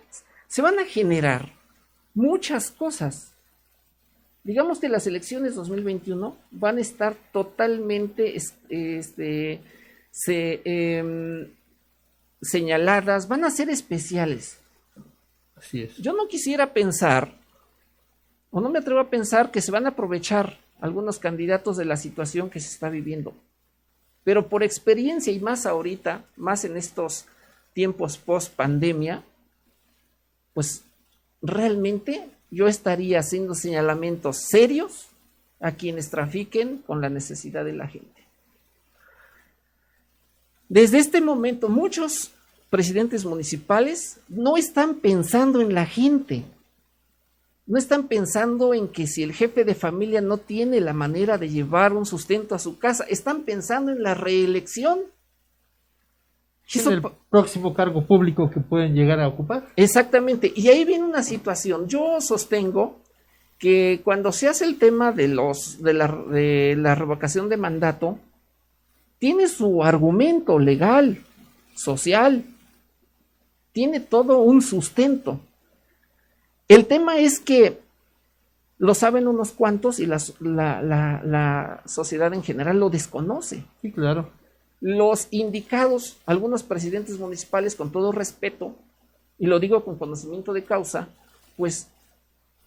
se 0.47 0.61
van 0.61 0.79
a 0.79 0.83
generar 0.83 1.53
muchas 2.13 2.71
cosas. 2.71 3.31
Digamos 4.43 4.79
que 4.79 4.89
las 4.89 5.07
elecciones 5.07 5.55
2021 5.55 6.35
van 6.51 6.77
a 6.77 6.81
estar 6.81 7.15
totalmente 7.31 8.35
este, 8.35 9.61
em, 10.27 11.49
señaladas, 12.41 13.27
van 13.27 13.43
a 13.43 13.51
ser 13.51 13.69
especiales. 13.69 14.59
Así 15.55 15.83
es. 15.83 15.97
Yo 15.97 16.13
no 16.13 16.27
quisiera 16.27 16.73
pensar 16.73 17.33
o 18.51 18.61
no 18.61 18.69
me 18.69 18.79
atrevo 18.79 18.99
a 18.99 19.09
pensar 19.09 19.51
que 19.51 19.61
se 19.61 19.71
van 19.71 19.85
a 19.85 19.89
aprovechar 19.89 20.57
algunos 20.79 21.19
candidatos 21.19 21.77
de 21.77 21.85
la 21.85 21.97
situación 21.97 22.49
que 22.49 22.59
se 22.59 22.69
está 22.69 22.89
viviendo. 22.89 23.33
Pero 24.23 24.47
por 24.49 24.63
experiencia 24.63 25.31
y 25.31 25.39
más 25.39 25.65
ahorita, 25.65 26.25
más 26.35 26.65
en 26.65 26.77
estos 26.77 27.25
tiempos 27.73 28.17
post 28.17 28.53
pandemia, 28.53 29.23
pues 30.53 30.83
realmente 31.41 32.27
yo 32.49 32.67
estaría 32.67 33.19
haciendo 33.19 33.55
señalamientos 33.55 34.37
serios 34.49 35.07
a 35.59 35.73
quienes 35.73 36.09
trafiquen 36.09 36.79
con 36.79 37.01
la 37.01 37.09
necesidad 37.09 37.65
de 37.65 37.73
la 37.73 37.87
gente. 37.87 38.26
Desde 40.69 40.99
este 40.99 41.21
momento, 41.21 41.69
muchos 41.69 42.31
presidentes 42.69 43.25
municipales 43.25 44.19
no 44.27 44.57
están 44.57 44.95
pensando 44.95 45.61
en 45.61 45.73
la 45.73 45.85
gente, 45.85 46.43
no 47.65 47.77
están 47.77 48.07
pensando 48.07 48.73
en 48.73 48.87
que 48.87 49.07
si 49.07 49.23
el 49.23 49.33
jefe 49.33 49.63
de 49.63 49.75
familia 49.75 50.21
no 50.21 50.37
tiene 50.37 50.79
la 50.81 50.93
manera 50.93 51.37
de 51.37 51.49
llevar 51.49 51.93
un 51.93 52.05
sustento 52.05 52.55
a 52.55 52.59
su 52.59 52.79
casa, 52.79 53.05
están 53.09 53.41
pensando 53.43 53.91
en 53.91 54.03
la 54.03 54.13
reelección. 54.13 54.99
Es 56.69 56.85
el 56.85 57.01
próximo 57.29 57.73
cargo 57.73 58.05
público 58.05 58.49
que 58.49 58.59
pueden 58.59 58.93
llegar 58.93 59.21
a 59.21 59.27
ocupar. 59.27 59.69
Exactamente, 59.77 60.51
y 60.53 60.67
ahí 60.67 60.83
viene 60.83 61.05
una 61.05 61.23
situación. 61.23 61.87
Yo 61.87 62.19
sostengo 62.19 62.99
que 63.57 64.01
cuando 64.03 64.31
se 64.31 64.49
hace 64.49 64.65
el 64.65 64.77
tema 64.77 65.11
de 65.11 65.29
los 65.29 65.81
de 65.81 65.93
la, 65.93 66.07
de 66.07 66.75
la 66.77 66.93
revocación 66.93 67.49
de 67.49 67.57
mandato, 67.57 68.19
tiene 69.19 69.47
su 69.47 69.83
argumento 69.83 70.59
legal, 70.59 71.23
social, 71.75 72.43
tiene 73.71 73.99
todo 73.99 74.39
un 74.39 74.61
sustento. 74.61 75.39
El 76.67 76.85
tema 76.85 77.17
es 77.17 77.39
que 77.39 77.79
lo 78.77 78.93
saben 78.93 79.27
unos 79.27 79.51
cuantos 79.51 79.99
y 79.99 80.05
la, 80.05 80.19
la, 80.39 81.81
sociedad 81.85 82.33
en 82.33 82.43
general 82.43 82.79
lo 82.79 82.89
desconoce. 82.89 83.63
Sí, 83.81 83.91
claro. 83.91 84.29
Los 84.79 85.27
indicados, 85.31 86.17
algunos 86.27 86.61
presidentes 86.61 87.17
municipales, 87.17 87.75
con 87.75 87.91
todo 87.91 88.11
respeto, 88.11 88.75
y 89.39 89.47
lo 89.47 89.59
digo 89.59 89.83
con 89.83 89.97
conocimiento 89.97 90.53
de 90.53 90.63
causa, 90.63 91.09
pues 91.55 91.87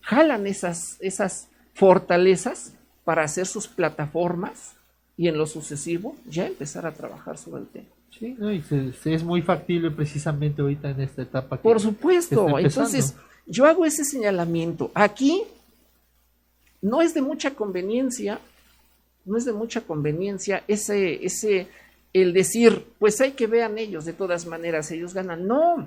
jalan 0.00 0.46
esas, 0.46 0.96
esas 1.00 1.48
fortalezas 1.74 2.74
para 3.04 3.22
hacer 3.22 3.46
sus 3.46 3.68
plataformas 3.68 4.74
y 5.20 5.28
en 5.28 5.36
lo 5.36 5.46
sucesivo 5.46 6.16
ya 6.26 6.46
empezar 6.46 6.86
a 6.86 6.92
trabajar 6.92 7.36
sobre 7.36 7.60
el 7.60 7.68
tema. 7.68 7.88
Sí, 8.18 8.34
y 9.04 9.12
es 9.12 9.22
muy 9.22 9.42
factible 9.42 9.90
precisamente 9.90 10.62
ahorita 10.62 10.88
en 10.92 11.02
esta 11.02 11.20
etapa. 11.20 11.58
Por 11.58 11.78
supuesto, 11.78 12.58
entonces 12.58 13.14
yo 13.44 13.66
hago 13.66 13.84
ese 13.84 14.06
señalamiento. 14.06 14.90
Aquí 14.94 15.42
no 16.80 17.02
es 17.02 17.12
de 17.12 17.20
mucha 17.20 17.50
conveniencia, 17.50 18.40
no 19.26 19.36
es 19.36 19.44
de 19.44 19.52
mucha 19.52 19.82
conveniencia 19.82 20.64
ese, 20.66 21.22
ese, 21.22 21.68
el 22.14 22.32
decir, 22.32 22.86
pues 22.98 23.20
hay 23.20 23.32
que 23.32 23.46
vean 23.46 23.76
ellos, 23.76 24.06
de 24.06 24.14
todas 24.14 24.46
maneras, 24.46 24.90
ellos 24.90 25.12
ganan. 25.12 25.46
No, 25.46 25.86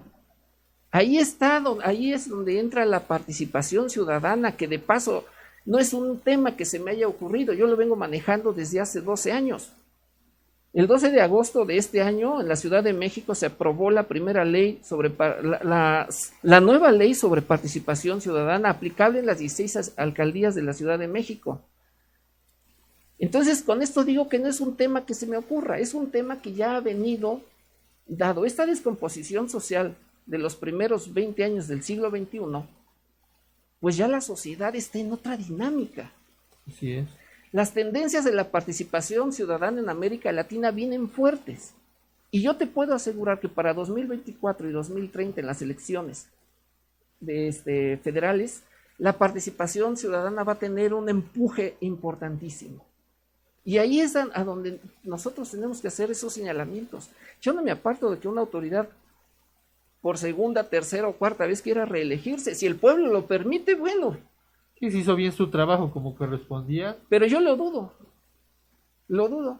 ahí 0.92 1.18
está, 1.18 1.60
ahí 1.84 2.14
es 2.14 2.30
donde 2.30 2.60
entra 2.60 2.86
la 2.86 3.08
participación 3.08 3.90
ciudadana, 3.90 4.56
que 4.56 4.68
de 4.68 4.78
paso 4.78 5.26
no 5.66 5.80
es 5.80 5.94
un 5.94 6.20
tema 6.20 6.56
que 6.56 6.66
se 6.66 6.80
me 6.80 6.92
haya 6.92 7.08
ocurrido, 7.08 7.54
yo 7.54 7.68
lo 7.68 7.78
vengo 7.78 7.96
manejando 7.96 8.54
desde 8.54 8.80
hace 8.80 9.02
12 9.02 9.32
años. 9.32 9.72
El 10.74 10.88
12 10.88 11.12
de 11.12 11.22
agosto 11.22 11.66
de 11.66 11.78
este 11.78 12.02
año, 12.02 12.42
en 12.42 12.48
la 12.48 12.56
Ciudad 12.56 12.84
de 12.84 12.94
México, 12.94 13.36
se 13.36 13.46
aprobó 13.46 13.92
la 13.92 14.08
primera 14.08 14.44
ley 14.44 14.80
sobre 14.84 15.12
la, 15.44 16.10
la, 16.42 16.60
nueva 16.62 16.92
ley 16.92 17.14
sobre 17.14 17.44
participación 17.44 18.22
ciudadana 18.22 18.72
aplicable 18.72 19.20
en 19.20 19.28
las 19.28 19.38
16 19.38 19.94
alcaldías 19.98 20.56
de 20.56 20.64
la 20.64 20.74
Ciudad 20.74 20.98
de 20.98 21.08
México. 21.08 21.62
Entonces, 23.20 23.62
con 23.62 23.84
esto 23.84 24.04
digo 24.04 24.30
que 24.30 24.40
no 24.40 24.48
es 24.48 24.62
un 24.62 24.76
tema 24.76 25.06
que 25.06 25.14
se 25.14 25.28
me 25.28 25.38
ocurra, 25.38 25.78
es 25.78 25.94
un 25.94 26.10
tema 26.10 26.42
que 26.42 26.54
ya 26.54 26.76
ha 26.76 26.82
venido 26.82 27.42
dado. 28.08 28.44
Esta 28.44 28.66
descomposición 28.66 29.50
social 29.50 29.96
de 30.26 30.40
los 30.40 30.56
primeros 30.56 31.14
20 31.14 31.44
años 31.44 31.68
del 31.68 31.84
siglo 31.84 32.10
XXI, 32.10 32.40
pues 33.84 33.98
ya 33.98 34.08
la 34.08 34.22
sociedad 34.22 34.74
está 34.78 34.98
en 34.98 35.12
otra 35.12 35.36
dinámica. 35.36 36.10
Así 36.66 36.94
es. 36.94 37.10
Las 37.52 37.74
tendencias 37.74 38.24
de 38.24 38.32
la 38.32 38.50
participación 38.50 39.34
ciudadana 39.34 39.82
en 39.82 39.90
América 39.90 40.32
Latina 40.32 40.72
vienen 40.72 41.10
fuertes. 41.10 41.74
Y 42.32 42.42
yo 42.42 42.56
te 42.56 42.66
puedo 42.66 42.96
asegurar 42.96 43.42
que 43.42 43.50
para 43.50 43.74
2024 43.74 44.70
y 44.70 44.72
2030 44.72 45.42
en 45.42 45.48
las 45.48 45.62
elecciones 45.62 46.28
de 47.20 47.50
este, 47.50 47.98
federales, 47.98 48.64
la 49.00 49.18
participación 49.18 49.98
ciudadana 49.98 50.46
va 50.46 50.54
a 50.54 50.60
tener 50.60 50.94
un 50.94 51.10
empuje 51.10 51.76
importantísimo. 51.82 52.86
Y 53.66 53.80
ahí 53.80 54.00
es 54.00 54.16
a, 54.16 54.30
a, 54.34 54.46
donde 54.46 54.80
nosotros 55.04 55.52
tenemos 55.52 55.82
que 55.82 55.90
hacer 55.90 56.10
esos 56.10 56.32
señalamientos. 56.32 57.10
Yo 57.42 57.52
no 57.52 57.62
me 57.62 57.72
aparto 57.72 58.10
de 58.10 58.18
que 58.18 58.30
una 58.30 58.40
autoridad 58.40 58.88
por 60.04 60.18
segunda, 60.18 60.70
tercera 60.70 61.08
o 61.08 61.14
cuarta 61.14 61.48
vez 61.48 61.62
quiera 61.62 61.86
reelegirse. 61.86 62.56
Si 62.56 62.66
el 62.66 62.76
pueblo 62.76 63.08
lo 63.08 63.26
permite, 63.26 63.74
bueno. 63.74 64.18
Sí, 64.78 64.92
se 64.92 64.98
hizo 64.98 65.16
bien 65.16 65.32
su 65.32 65.50
trabajo 65.50 65.92
como 65.92 66.14
correspondía. 66.14 66.98
Pero 67.08 67.26
yo 67.26 67.40
lo 67.40 67.56
dudo. 67.56 67.94
Lo 69.08 69.30
dudo. 69.30 69.60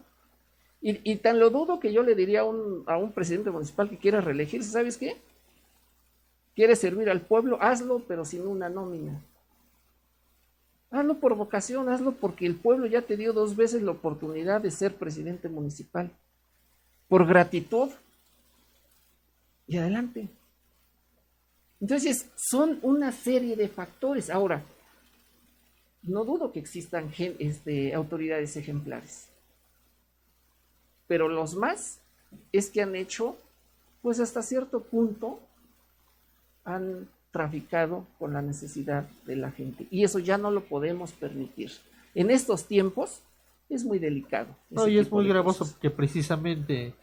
Y, 0.82 1.00
y 1.10 1.16
tan 1.16 1.40
lo 1.40 1.48
dudo 1.48 1.80
que 1.80 1.94
yo 1.94 2.02
le 2.02 2.14
diría 2.14 2.42
a 2.42 2.44
un, 2.44 2.84
a 2.86 2.98
un 2.98 3.12
presidente 3.12 3.50
municipal 3.50 3.88
que 3.88 3.96
quiera 3.96 4.20
reelegirse, 4.20 4.70
¿sabes 4.70 4.98
qué? 4.98 5.16
¿Quieres 6.54 6.78
servir 6.78 7.08
al 7.08 7.22
pueblo? 7.22 7.56
Hazlo, 7.62 8.02
pero 8.06 8.26
sin 8.26 8.46
una 8.46 8.68
nómina. 8.68 9.22
Hazlo 10.90 11.20
por 11.20 11.36
vocación, 11.36 11.88
hazlo 11.88 12.12
porque 12.12 12.44
el 12.44 12.56
pueblo 12.56 12.84
ya 12.86 13.00
te 13.00 13.16
dio 13.16 13.32
dos 13.32 13.56
veces 13.56 13.80
la 13.80 13.92
oportunidad 13.92 14.60
de 14.60 14.70
ser 14.70 14.94
presidente 14.94 15.48
municipal. 15.48 16.10
Por 17.08 17.26
gratitud. 17.26 17.88
Y 19.66 19.78
adelante. 19.78 20.28
Entonces, 21.80 22.30
son 22.36 22.78
una 22.82 23.12
serie 23.12 23.56
de 23.56 23.68
factores. 23.68 24.30
Ahora, 24.30 24.62
no 26.02 26.24
dudo 26.24 26.52
que 26.52 26.60
existan 26.60 27.12
este, 27.38 27.94
autoridades 27.94 28.56
ejemplares. 28.56 29.28
Pero 31.06 31.28
los 31.28 31.54
más 31.54 32.00
es 32.52 32.70
que 32.70 32.82
han 32.82 32.96
hecho, 32.96 33.36
pues 34.02 34.20
hasta 34.20 34.42
cierto 34.42 34.80
punto, 34.80 35.40
han 36.64 37.08
traficado 37.30 38.06
con 38.18 38.32
la 38.32 38.42
necesidad 38.42 39.08
de 39.26 39.36
la 39.36 39.50
gente. 39.50 39.86
Y 39.90 40.04
eso 40.04 40.18
ya 40.18 40.38
no 40.38 40.50
lo 40.50 40.64
podemos 40.64 41.12
permitir. 41.12 41.72
En 42.14 42.30
estos 42.30 42.66
tiempos 42.66 43.20
es 43.68 43.84
muy 43.84 43.98
delicado. 43.98 44.54
No, 44.70 44.86
y 44.86 44.98
es 44.98 45.10
muy 45.10 45.26
gravoso 45.26 45.66
porque 45.66 45.90
precisamente 45.90 46.94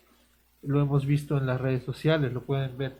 lo 0.63 0.81
hemos 0.81 1.05
visto 1.05 1.37
en 1.37 1.45
las 1.45 1.59
redes 1.59 1.83
sociales, 1.83 2.33
lo 2.33 2.41
pueden 2.41 2.77
ver. 2.77 2.97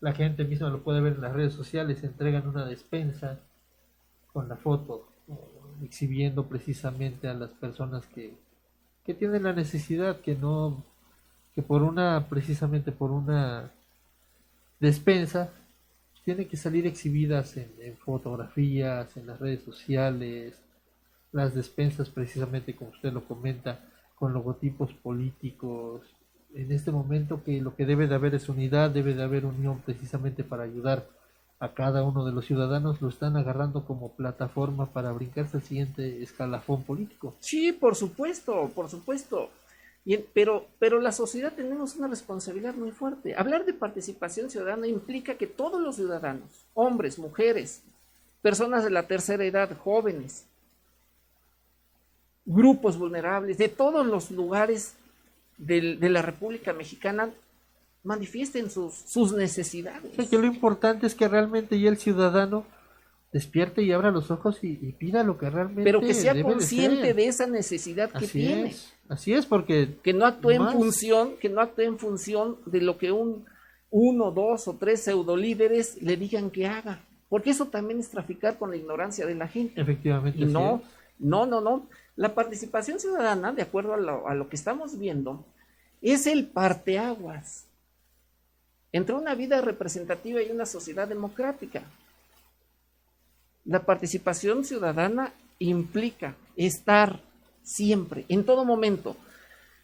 La 0.00 0.12
gente 0.12 0.44
misma 0.44 0.70
lo 0.70 0.82
puede 0.82 1.00
ver 1.00 1.14
en 1.14 1.22
las 1.22 1.32
redes 1.32 1.54
sociales, 1.54 2.02
entregan 2.04 2.48
una 2.48 2.64
despensa 2.64 3.40
con 4.32 4.48
la 4.48 4.56
foto, 4.56 5.08
exhibiendo 5.82 6.46
precisamente 6.46 7.28
a 7.28 7.34
las 7.34 7.50
personas 7.50 8.06
que, 8.06 8.34
que 9.04 9.14
tienen 9.14 9.42
la 9.42 9.52
necesidad, 9.52 10.20
que 10.20 10.34
no, 10.34 10.84
que 11.54 11.62
por 11.62 11.82
una, 11.82 12.28
precisamente 12.28 12.92
por 12.92 13.10
una 13.10 13.72
despensa, 14.78 15.50
tienen 16.24 16.48
que 16.48 16.56
salir 16.56 16.86
exhibidas 16.86 17.56
en, 17.56 17.72
en, 17.80 17.96
fotografías, 17.96 19.16
en 19.16 19.26
las 19.26 19.40
redes 19.40 19.62
sociales, 19.62 20.60
las 21.32 21.54
despensas 21.54 22.10
precisamente 22.10 22.74
como 22.74 22.90
usted 22.90 23.12
lo 23.12 23.24
comenta, 23.24 23.84
con 24.14 24.32
logotipos 24.32 24.92
políticos. 24.94 26.02
En 26.54 26.72
este 26.72 26.90
momento 26.90 27.42
que 27.44 27.60
lo 27.60 27.76
que 27.76 27.86
debe 27.86 28.06
de 28.06 28.14
haber 28.14 28.34
es 28.34 28.48
unidad, 28.48 28.90
debe 28.90 29.14
de 29.14 29.22
haber 29.22 29.44
unión 29.44 29.80
precisamente 29.84 30.42
para 30.42 30.64
ayudar 30.64 31.06
a 31.60 31.74
cada 31.74 32.02
uno 32.02 32.24
de 32.24 32.32
los 32.32 32.46
ciudadanos, 32.46 33.02
lo 33.02 33.08
están 33.08 33.36
agarrando 33.36 33.84
como 33.84 34.12
plataforma 34.12 34.86
para 34.86 35.12
brincarse 35.12 35.58
al 35.58 35.62
siguiente 35.62 36.22
escalafón 36.22 36.82
político. 36.82 37.34
Sí, 37.40 37.70
por 37.72 37.94
supuesto, 37.94 38.70
por 38.74 38.88
supuesto. 38.88 39.50
Pero, 40.32 40.66
pero 40.78 40.98
la 41.00 41.12
sociedad 41.12 41.52
tenemos 41.52 41.96
una 41.96 42.08
responsabilidad 42.08 42.74
muy 42.74 42.90
fuerte. 42.90 43.34
Hablar 43.36 43.66
de 43.66 43.74
participación 43.74 44.48
ciudadana 44.48 44.86
implica 44.86 45.34
que 45.34 45.46
todos 45.46 45.80
los 45.80 45.96
ciudadanos, 45.96 46.66
hombres, 46.72 47.18
mujeres, 47.18 47.82
personas 48.40 48.82
de 48.82 48.90
la 48.90 49.02
tercera 49.02 49.44
edad, 49.44 49.76
jóvenes, 49.76 50.46
grupos 52.46 52.98
vulnerables, 52.98 53.58
de 53.58 53.68
todos 53.68 54.06
los 54.06 54.30
lugares 54.30 54.94
de, 55.60 55.96
de 55.96 56.08
la 56.08 56.22
República 56.22 56.72
Mexicana, 56.72 57.30
manifiesten 58.02 58.70
sus, 58.70 58.94
sus 58.94 59.32
necesidades. 59.32 60.12
O 60.12 60.16
sea, 60.16 60.28
que 60.28 60.38
lo 60.38 60.46
importante 60.46 61.06
es 61.06 61.14
que 61.14 61.28
realmente 61.28 61.78
ya 61.78 61.90
el 61.90 61.98
ciudadano 61.98 62.64
despierte 63.32 63.82
y 63.82 63.92
abra 63.92 64.10
los 64.10 64.30
ojos 64.30 64.58
y, 64.62 64.78
y 64.82 64.92
pida 64.92 65.22
lo 65.22 65.38
que 65.38 65.48
realmente 65.50 65.84
pero 65.84 66.00
que 66.00 66.14
sea 66.14 66.34
debe 66.34 66.50
consciente 66.50 67.08
de, 67.08 67.14
de, 67.14 67.26
esa 67.26 67.46
necesidad 67.46 68.10
que 68.10 68.24
Así 68.24 68.40
tiene 68.40 68.70
es, 68.70 68.92
así 69.08 69.32
es 69.32 69.46
porque 69.46 69.98
que 70.02 70.12
no 70.12 70.26
actúe 70.26 70.58
más. 70.58 70.74
en 70.74 70.80
función 70.80 71.36
que 71.40 71.48
no 71.48 71.60
actúe 71.60 71.82
en 71.82 71.98
función 71.98 72.56
de 72.66 72.80
lo 72.80 72.98
que 72.98 73.12
un 73.12 73.44
uno 73.90 74.32
dos 74.32 74.66
o 74.66 74.76
tres 74.76 75.02
pseudolíderes 75.02 76.02
le 76.02 76.16
digan 76.16 76.50
que 76.50 76.66
haga 76.66 77.04
porque 77.28 77.50
eso 77.50 77.66
también 77.66 78.00
es 78.00 78.10
traficar 78.10 78.58
con 78.58 78.70
la 78.70 78.76
ignorancia 78.76 79.24
de 79.26 79.36
la 79.36 79.46
gente 79.46 79.80
efectivamente 79.80 80.40
y 80.40 80.46
no 80.46 80.82
es. 80.82 80.99
No 81.20 81.46
no 81.46 81.60
no 81.60 81.86
la 82.16 82.34
participación 82.34 82.98
ciudadana 82.98 83.52
de 83.52 83.62
acuerdo 83.62 83.94
a 83.94 84.34
lo, 84.34 84.48
que 84.48 84.56
estamos 84.56 84.98
viendo 84.98 85.44
es 86.02 86.26
el 86.26 86.48
parteaguas 86.48 87.66
entre 88.92 89.14
una 89.14 89.34
vida 89.34 89.60
representativa 89.60 90.42
y 90.42 90.50
una 90.50 90.66
sociedad 90.66 91.06
democrática 91.06 91.84
la 93.64 93.84
participación 93.84 94.64
ciudadana 94.64 95.32
implica 95.58 96.34
estar 96.56 97.20
siempre, 97.62 98.24
en 98.28 98.44
todo 98.44 98.64
momento. 98.64 99.16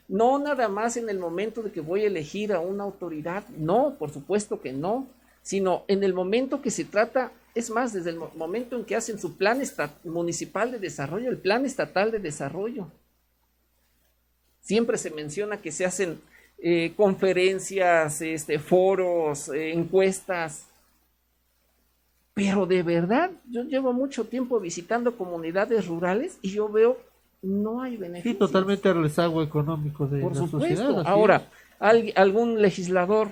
No 0.09 0.39
nada 0.39 0.69
más 0.69 0.97
en 0.97 1.09
el 1.09 1.19
momento 1.19 1.63
de 1.63 1.73
que 1.73 1.81
voy 1.81 2.03
a 2.03 2.07
elegir 2.07 2.53
a 2.53 2.61
una 2.61 2.85
autoridad, 2.85 3.47
no, 3.57 3.97
por 3.99 4.11
supuesto 4.13 4.61
que 4.61 4.73
no, 4.73 5.07
sino 5.43 5.85
en 5.89 6.03
el 6.03 6.15
momento 6.15 6.63
que 6.63 6.71
se 6.71 6.85
trata, 6.85 7.33
es 7.57 7.71
más, 7.71 7.95
desde 7.95 8.11
el 8.11 8.19
momento 8.35 8.77
en 8.77 8.85
que 8.85 8.95
hacen 8.95 9.19
su 9.19 9.37
plan 9.37 9.63
municipal 10.05 10.71
de 10.71 10.79
desarrollo, 10.79 11.31
el 11.31 11.39
plan 11.39 11.65
estatal 11.65 12.11
de 12.11 12.19
desarrollo. 12.19 12.89
Siempre 14.61 14.99
se 14.99 15.11
menciona 15.11 15.57
que 15.57 15.73
se 15.73 15.87
hacen 15.87 16.21
eh, 16.59 16.93
conferencias, 16.95 18.21
este, 18.21 18.59
foros, 18.59 19.49
eh, 19.49 19.73
encuestas, 19.73 20.67
pero 22.35 22.67
de 22.67 22.83
verdad, 22.83 23.31
yo 23.51 23.63
llevo 23.63 23.95
mucho 23.95 24.27
tiempo 24.27 24.61
visitando 24.61 25.17
comunidades 25.17 25.87
rurales 25.87 26.39
y 26.43 26.51
yo 26.51 26.69
veo 26.69 26.99
no 27.41 27.81
hay 27.81 27.97
beneficios. 27.97 28.35
Sí, 28.35 28.39
totalmente 28.39 28.91
el 28.91 29.01
rezago 29.01 29.43
económico 29.43 30.07
de 30.07 30.21
Por 30.21 30.35
la 30.35 30.41
supuesto. 30.43 30.77
sociedad. 30.77 31.03
Ahora, 31.07 31.49
al, 31.79 32.13
algún 32.17 32.61
legislador 32.61 33.31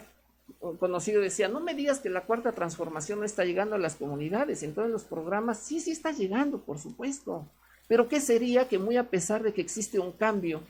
conocido 0.78 1.20
decía, 1.20 1.48
no 1.48 1.60
me 1.60 1.74
digas 1.74 2.00
que 2.00 2.10
la 2.10 2.22
cuarta 2.22 2.52
transformación 2.52 3.18
no 3.18 3.24
está 3.24 3.44
llegando 3.44 3.74
a 3.74 3.78
las 3.78 3.96
comunidades, 3.96 4.62
en 4.62 4.74
todos 4.74 4.90
los 4.90 5.04
programas, 5.04 5.58
sí, 5.58 5.80
sí 5.80 5.90
está 5.90 6.12
llegando, 6.12 6.58
por 6.58 6.78
supuesto. 6.78 7.46
Pero 7.86 8.08
¿qué 8.08 8.20
sería 8.20 8.68
que 8.68 8.78
muy 8.78 8.96
a 8.96 9.10
pesar 9.10 9.42
de 9.42 9.52
que 9.52 9.60
existe 9.60 9.98
un 9.98 10.12
cambio, 10.12 10.62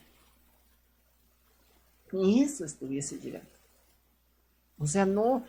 ni 2.12 2.42
eso 2.42 2.64
estuviese 2.64 3.18
llegando? 3.18 3.48
O 4.78 4.86
sea, 4.86 5.06
no, 5.06 5.44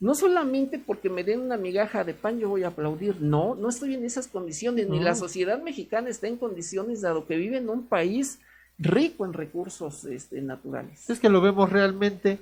no 0.00 0.14
solamente 0.14 0.78
porque 0.78 1.08
me 1.08 1.22
den 1.22 1.40
una 1.40 1.56
migaja 1.56 2.02
de 2.02 2.14
pan 2.14 2.38
yo 2.38 2.48
voy 2.48 2.64
a 2.64 2.68
aplaudir, 2.68 3.20
no, 3.20 3.54
no 3.54 3.68
estoy 3.68 3.94
en 3.94 4.04
esas 4.04 4.26
condiciones, 4.26 4.88
ni 4.88 4.98
la 4.98 5.14
sociedad 5.14 5.62
mexicana 5.62 6.08
está 6.08 6.26
en 6.26 6.36
condiciones, 6.36 7.00
dado 7.02 7.26
que 7.26 7.36
vive 7.36 7.58
en 7.58 7.68
un 7.68 7.86
país 7.86 8.40
rico 8.78 9.24
en 9.24 9.32
recursos 9.32 10.04
este, 10.04 10.40
naturales. 10.40 11.08
Es 11.08 11.20
que 11.20 11.28
lo 11.28 11.40
vemos 11.40 11.70
realmente 11.70 12.40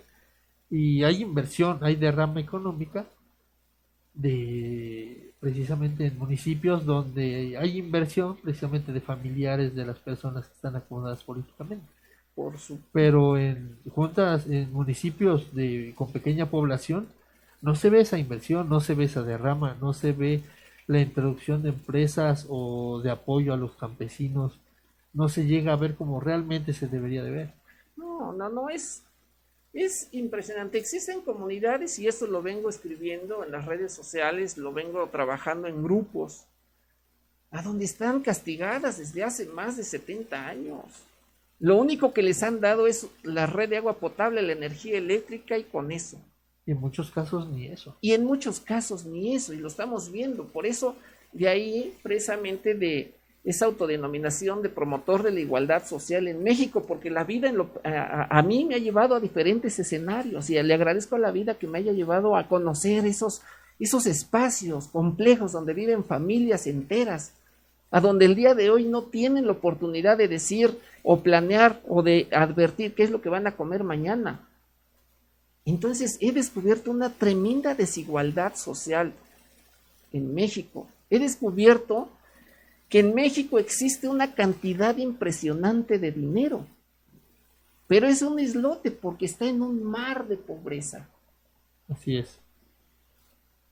y 0.71 1.05
hay 1.05 1.23
inversión, 1.23 1.79
hay 1.83 1.97
derrama 1.97 2.41
económica 2.41 3.07
de 4.15 5.33
precisamente 5.41 6.07
en 6.07 6.19
municipios 6.19 6.85
donde 6.85 7.57
hay 7.59 7.79
inversión 7.79 8.37
precisamente 8.37 8.93
de 8.93 9.01
familiares 9.01 9.75
de 9.75 9.85
las 9.87 9.99
personas 9.99 10.47
que 10.47 10.55
están 10.55 10.77
acomodadas 10.77 11.23
políticamente. 11.23 11.87
Por 12.35 12.59
su 12.59 12.81
Pero 12.93 13.39
en 13.39 13.79
juntas, 13.91 14.47
en 14.47 14.73
municipios 14.73 15.55
de 15.55 15.95
con 15.97 16.11
pequeña 16.13 16.51
población, 16.51 17.09
no 17.63 17.75
se 17.75 17.91
ve 17.91 18.01
esa 18.01 18.19
inversión, 18.19 18.69
no 18.69 18.81
se 18.81 18.95
ve 18.95 19.05
esa 19.05 19.23
derrama, 19.23 19.77
no 19.81 19.93
se 19.93 20.13
ve 20.13 20.43
la 20.87 21.01
introducción 21.01 21.63
de 21.63 21.71
empresas 21.71 22.47
o 22.49 23.01
de 23.03 23.11
apoyo 23.11 23.55
a 23.55 23.57
los 23.57 23.73
campesinos, 23.77 24.59
no 25.15 25.29
se 25.29 25.47
llega 25.47 25.73
a 25.73 25.77
ver 25.77 25.95
como 25.95 26.21
realmente 26.21 26.73
se 26.75 26.89
debería 26.89 27.23
de 27.23 27.31
ver. 27.31 27.55
No, 27.97 28.33
no, 28.33 28.49
no 28.51 28.69
es. 28.69 29.06
Es 29.77 30.09
impresionante. 30.13 30.79
Existen 30.79 31.21
comunidades 31.21 31.99
y 31.99 32.09
esto 32.09 32.27
lo 32.27 32.41
vengo 32.41 32.71
escribiendo 32.71 33.45
en 33.45 33.53
las 33.53 33.67
redes 33.67 33.93
sociales, 33.93 34.57
lo 34.57 34.73
vengo 34.73 35.07
trabajando 35.11 35.69
en 35.69 35.83
grupos. 35.83 36.47
a 37.51 37.63
donde 37.63 37.85
están 37.85 38.23
castigadas 38.23 38.99
desde 38.99 39.23
hace 39.23 39.47
más 39.47 39.77
de 39.77 39.85
70 39.85 40.47
años. 40.47 40.83
Lo 41.59 41.77
único 41.77 42.13
que 42.13 42.23
les 42.23 42.43
han 42.43 42.61
dado 42.61 42.87
es 42.87 43.07
la 43.23 43.47
red 43.47 43.69
de 43.69 43.77
agua 43.79 43.99
potable, 43.99 44.43
la 44.43 44.53
energía 44.53 44.99
eléctrica 44.99 45.57
y 45.57 45.65
con 45.65 45.93
eso. 45.93 46.19
Y 46.67 46.73
en 46.73 46.81
muchos 46.81 47.11
casos 47.11 47.49
ni 47.49 47.67
eso. 47.67 47.97
Y 48.01 48.13
en 48.13 48.25
muchos 48.25 48.61
casos 48.61 49.07
ni 49.07 49.37
eso, 49.37 49.55
y 49.55 49.59
lo 49.59 49.69
estamos 49.69 50.11
viendo. 50.11 50.49
Por 50.49 50.67
eso, 50.67 50.97
de 51.33 51.49
ahí 51.49 51.97
precisamente 52.03 52.75
de 52.75 53.15
esa 53.47 53.67
autodenominación 53.67 54.61
de 54.61 54.69
promotor 54.69 55.23
de 55.23 55.31
la 55.31 55.39
igualdad 55.39 55.87
social 55.87 56.27
en 56.27 56.43
México, 56.43 56.83
porque 56.83 57.11
la 57.11 57.23
vida 57.23 57.53
a, 57.85 58.39
a, 58.39 58.43
mí 58.43 58.65
me 58.65 58.75
ha 58.75 58.79
llevado 58.79 59.15
a 59.15 59.21
diferentes 59.21 59.79
escenarios 59.79 60.51
y 60.51 60.61
le 60.61 60.75
agradezco 60.75 61.15
a 61.15 61.21
la 61.21 61.31
vida 61.31 61.55
que 61.55 61.69
me 61.69 61.79
haya 61.79 61.93
llevado 61.93 62.37
a 62.37 62.49
conocer 62.49 63.07
esos, 63.07 63.43
esos 63.79 64.07
espacios 64.07 64.89
complejos 64.89 65.53
donde 65.53 65.75
viven 65.75 66.03
familias 66.03 66.67
enteras, 66.67 67.35
a 67.93 68.01
donde 68.01 68.25
el 68.25 68.35
día 68.35 68.57
de 68.57 68.69
hoy 68.69 68.85
no 68.85 69.05
tienen 69.05 69.47
la 69.47 69.53
oportunidad 69.53 70.19
de 70.19 70.27
decir 70.27 70.77
o 71.05 71.21
planear 71.21 71.81
o 71.87 72.03
de 72.03 72.27
advertir 72.33 72.97
qué 72.97 73.05
es 73.05 73.11
lo 73.11 73.23
que 73.23 73.29
van 73.29 73.47
a 73.47 73.55
comer 73.55 73.85
mañana. 73.85 74.41
Entonces 75.65 76.19
he 76.21 76.33
descubierto 76.33 76.91
una 76.91 77.11
tremenda 77.11 77.77
desigualdad 77.77 78.57
social 78.57 79.13
en 80.13 80.35
México. 80.35 80.89
He 81.11 81.21
descubierto 81.21 82.09
que 82.89 83.01
en 83.01 83.15
México 83.15 83.59
existe 83.59 84.09
una 84.09 84.35
cantidad 84.35 84.97
impresionante 84.97 85.99
de 85.99 86.13
dinero, 86.13 86.67
pero 87.87 88.07
es 88.07 88.23
un 88.23 88.39
islote 88.39 88.91
porque 88.91 89.27
está 89.27 89.47
en 89.47 89.63
un 89.63 89.83
mar 89.83 90.27
de 90.27 90.37
pobreza. 90.37 91.09
Así 91.89 92.17
es. 92.17 92.39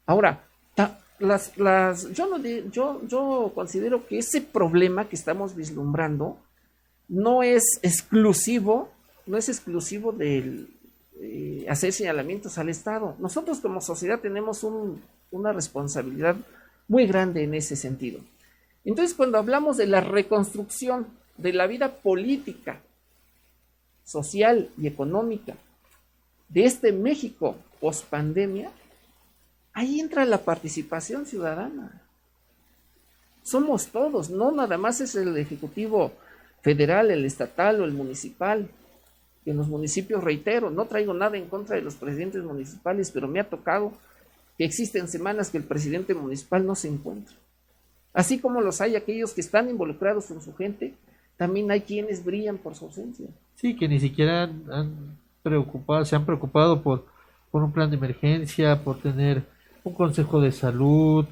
Ahora, 0.06 0.44
las, 1.18 1.56
las, 1.56 2.10
yo, 2.12 2.26
no, 2.26 2.38
yo, 2.70 3.00
yo 3.06 3.52
considero 3.54 4.06
que 4.06 4.18
ese 4.18 4.40
problema 4.40 5.08
que 5.08 5.16
estamos 5.16 5.54
vislumbrando 5.54 6.38
no 7.08 7.42
es 7.42 7.78
exclusivo, 7.82 8.90
no 9.26 9.36
es 9.36 9.48
exclusivo 9.48 10.12
del 10.12 10.68
eh, 11.20 11.66
hacer 11.68 11.92
señalamientos 11.92 12.58
al 12.58 12.68
Estado. 12.68 13.14
Nosotros 13.18 13.60
como 13.60 13.80
sociedad 13.80 14.20
tenemos 14.20 14.64
un, 14.64 15.00
una 15.30 15.52
responsabilidad 15.52 16.36
muy 16.88 17.06
grande 17.06 17.44
en 17.44 17.54
ese 17.54 17.76
sentido. 17.76 18.20
Entonces, 18.84 19.14
cuando 19.14 19.38
hablamos 19.38 19.76
de 19.76 19.86
la 19.86 20.00
reconstrucción 20.00 21.06
de 21.36 21.52
la 21.52 21.66
vida 21.66 21.96
política, 21.96 22.80
social 24.04 24.68
y 24.76 24.86
económica 24.86 25.54
de 26.48 26.64
este 26.64 26.92
México 26.92 27.56
post 27.80 28.04
pandemia, 28.06 28.70
ahí 29.72 30.00
entra 30.00 30.24
la 30.24 30.38
participación 30.38 31.26
ciudadana. 31.26 32.02
Somos 33.42 33.88
todos, 33.88 34.30
no 34.30 34.52
nada 34.52 34.78
más 34.78 35.00
es 35.00 35.14
el 35.16 35.36
Ejecutivo 35.36 36.12
federal, 36.62 37.10
el 37.10 37.24
estatal 37.24 37.80
o 37.80 37.84
el 37.84 37.92
municipal. 37.92 38.68
En 39.44 39.56
los 39.56 39.68
municipios, 39.68 40.24
reitero, 40.24 40.70
no 40.70 40.86
traigo 40.86 41.12
nada 41.12 41.36
en 41.36 41.48
contra 41.48 41.76
de 41.76 41.82
los 41.82 41.94
presidentes 41.96 42.42
municipales, 42.42 43.10
pero 43.10 43.28
me 43.28 43.40
ha 43.40 43.48
tocado 43.48 43.92
que 44.56 44.64
existen 44.64 45.08
semanas 45.08 45.50
que 45.50 45.58
el 45.58 45.64
presidente 45.64 46.14
municipal 46.14 46.64
no 46.64 46.74
se 46.74 46.88
encuentra. 46.88 47.34
Así 48.14 48.38
como 48.38 48.60
los 48.60 48.80
hay 48.80 48.94
aquellos 48.94 49.32
que 49.32 49.40
están 49.40 49.68
involucrados 49.68 50.26
con 50.26 50.40
su 50.40 50.54
gente, 50.54 50.94
también 51.36 51.70
hay 51.72 51.80
quienes 51.80 52.24
brillan 52.24 52.58
por 52.58 52.76
su 52.76 52.86
ausencia. 52.86 53.26
Sí, 53.56 53.74
que 53.74 53.88
ni 53.88 53.98
siquiera 53.98 54.44
han, 54.44 55.18
preocupado, 55.42 56.04
se 56.04 56.14
han 56.14 56.24
preocupado 56.24 56.80
por, 56.80 57.06
por 57.50 57.64
un 57.64 57.72
plan 57.72 57.90
de 57.90 57.96
emergencia, 57.96 58.82
por 58.82 59.00
tener 59.00 59.42
un 59.82 59.94
consejo 59.94 60.40
de 60.40 60.52
salud, 60.52 61.26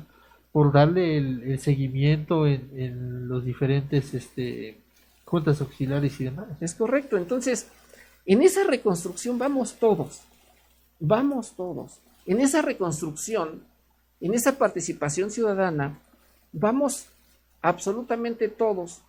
por 0.51 0.73
darle 0.73 1.17
el, 1.17 1.59
seguimiento 1.61 2.49
en, 2.49 2.69
en, 2.77 3.29
los 3.29 3.45
diferentes 3.45 4.13
este, 4.13 4.77
juntas 5.25 5.61
auxiliares 5.61 6.21
y 6.21 6.25
demás. 6.25 6.49
Es 6.61 6.75
correcto. 6.75 7.17
Entonces, 7.17 7.69
en 8.27 8.43
esa 8.43 8.65
reconstrucción 8.65 9.39
vamos 9.39 9.77
todos, 9.79 10.21
vamos 10.99 11.55
todos. 11.57 12.01
En 12.27 12.41
esa 12.41 12.61
reconstrucción, 12.61 13.63
en 14.21 14.35
esa 14.35 14.59
participación 14.59 15.31
ciudadana, 15.31 15.99
vamos 16.53 17.07
absolutamente 17.61 18.49
todos 18.49 19.03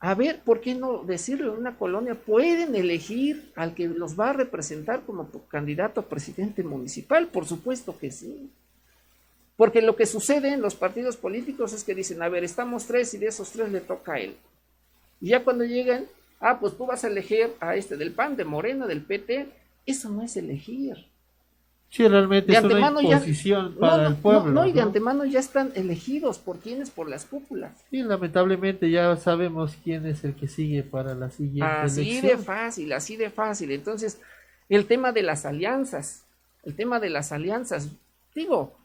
a 0.00 0.14
ver, 0.14 0.40
¿por 0.42 0.60
qué 0.60 0.74
no 0.74 1.02
decirlo 1.02 1.52
en 1.52 1.60
una 1.60 1.76
colonia? 1.76 2.14
Pueden 2.14 2.76
elegir 2.76 3.52
al 3.56 3.74
que 3.74 3.88
los 3.88 4.18
va 4.18 4.30
a 4.30 4.34
representar 4.34 5.02
como 5.02 5.28
candidato 5.48 6.00
a 6.00 6.08
presidente 6.08 6.62
municipal, 6.62 7.28
por 7.28 7.46
supuesto 7.46 7.98
que 7.98 8.12
sí. 8.12 8.48
Porque 9.56 9.82
lo 9.82 9.96
que 9.96 10.06
sucede 10.06 10.52
en 10.52 10.60
los 10.60 10.76
partidos 10.76 11.16
políticos 11.16 11.72
es 11.72 11.82
que 11.82 11.96
dicen, 11.96 12.22
a 12.22 12.28
ver, 12.28 12.44
estamos 12.44 12.86
tres 12.86 13.12
y 13.14 13.18
de 13.18 13.26
esos 13.26 13.50
tres 13.50 13.72
le 13.72 13.80
toca 13.80 14.14
a 14.14 14.20
él. 14.20 14.36
Y 15.20 15.30
ya 15.30 15.42
cuando 15.42 15.64
llegan, 15.64 16.06
ah, 16.38 16.60
pues 16.60 16.76
tú 16.76 16.86
vas 16.86 17.02
a 17.02 17.08
elegir 17.08 17.52
a 17.58 17.74
este 17.74 17.96
del 17.96 18.12
PAN, 18.12 18.36
de 18.36 18.44
Morena, 18.44 18.86
del 18.86 19.04
PT, 19.04 19.48
eso 19.84 20.10
no 20.10 20.22
es 20.22 20.36
elegir. 20.36 21.08
Sí, 21.90 22.06
realmente 22.06 22.52
es 22.52 22.62
una 22.62 23.02
imposición 23.02 23.74
para 23.76 24.08
el 24.08 24.16
pueblo. 24.16 24.50
No, 24.50 24.66
y 24.66 24.72
de 24.72 24.82
antemano 24.82 25.24
ya 25.24 25.40
están 25.40 25.72
elegidos 25.74 26.38
por 26.38 26.58
quienes, 26.58 26.90
por 26.90 27.08
las 27.08 27.24
cúpulas. 27.24 27.72
Sí, 27.90 28.02
lamentablemente 28.02 28.90
ya 28.90 29.16
sabemos 29.16 29.76
quién 29.82 30.04
es 30.04 30.22
el 30.22 30.34
que 30.34 30.48
sigue 30.48 30.82
para 30.82 31.14
la 31.14 31.30
siguiente 31.30 31.64
Así 31.64 32.20
de 32.20 32.36
fácil, 32.36 32.92
así 32.92 33.16
de 33.16 33.30
fácil. 33.30 33.70
Entonces, 33.70 34.20
el 34.68 34.86
tema 34.86 35.12
de 35.12 35.22
las 35.22 35.46
alianzas, 35.46 36.24
el 36.62 36.76
tema 36.76 37.00
de 37.00 37.08
las 37.08 37.32
alianzas, 37.32 37.88
digo, 38.34 38.76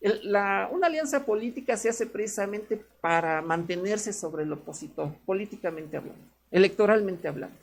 la, 0.00 0.70
una 0.72 0.86
alianza 0.86 1.26
política 1.26 1.76
se 1.76 1.90
hace 1.90 2.06
precisamente 2.06 2.80
para 3.02 3.42
mantenerse 3.42 4.14
sobre 4.14 4.44
el 4.44 4.52
opositor, 4.52 5.12
políticamente 5.26 5.98
hablando, 5.98 6.24
electoralmente 6.50 7.28
hablando. 7.28 7.56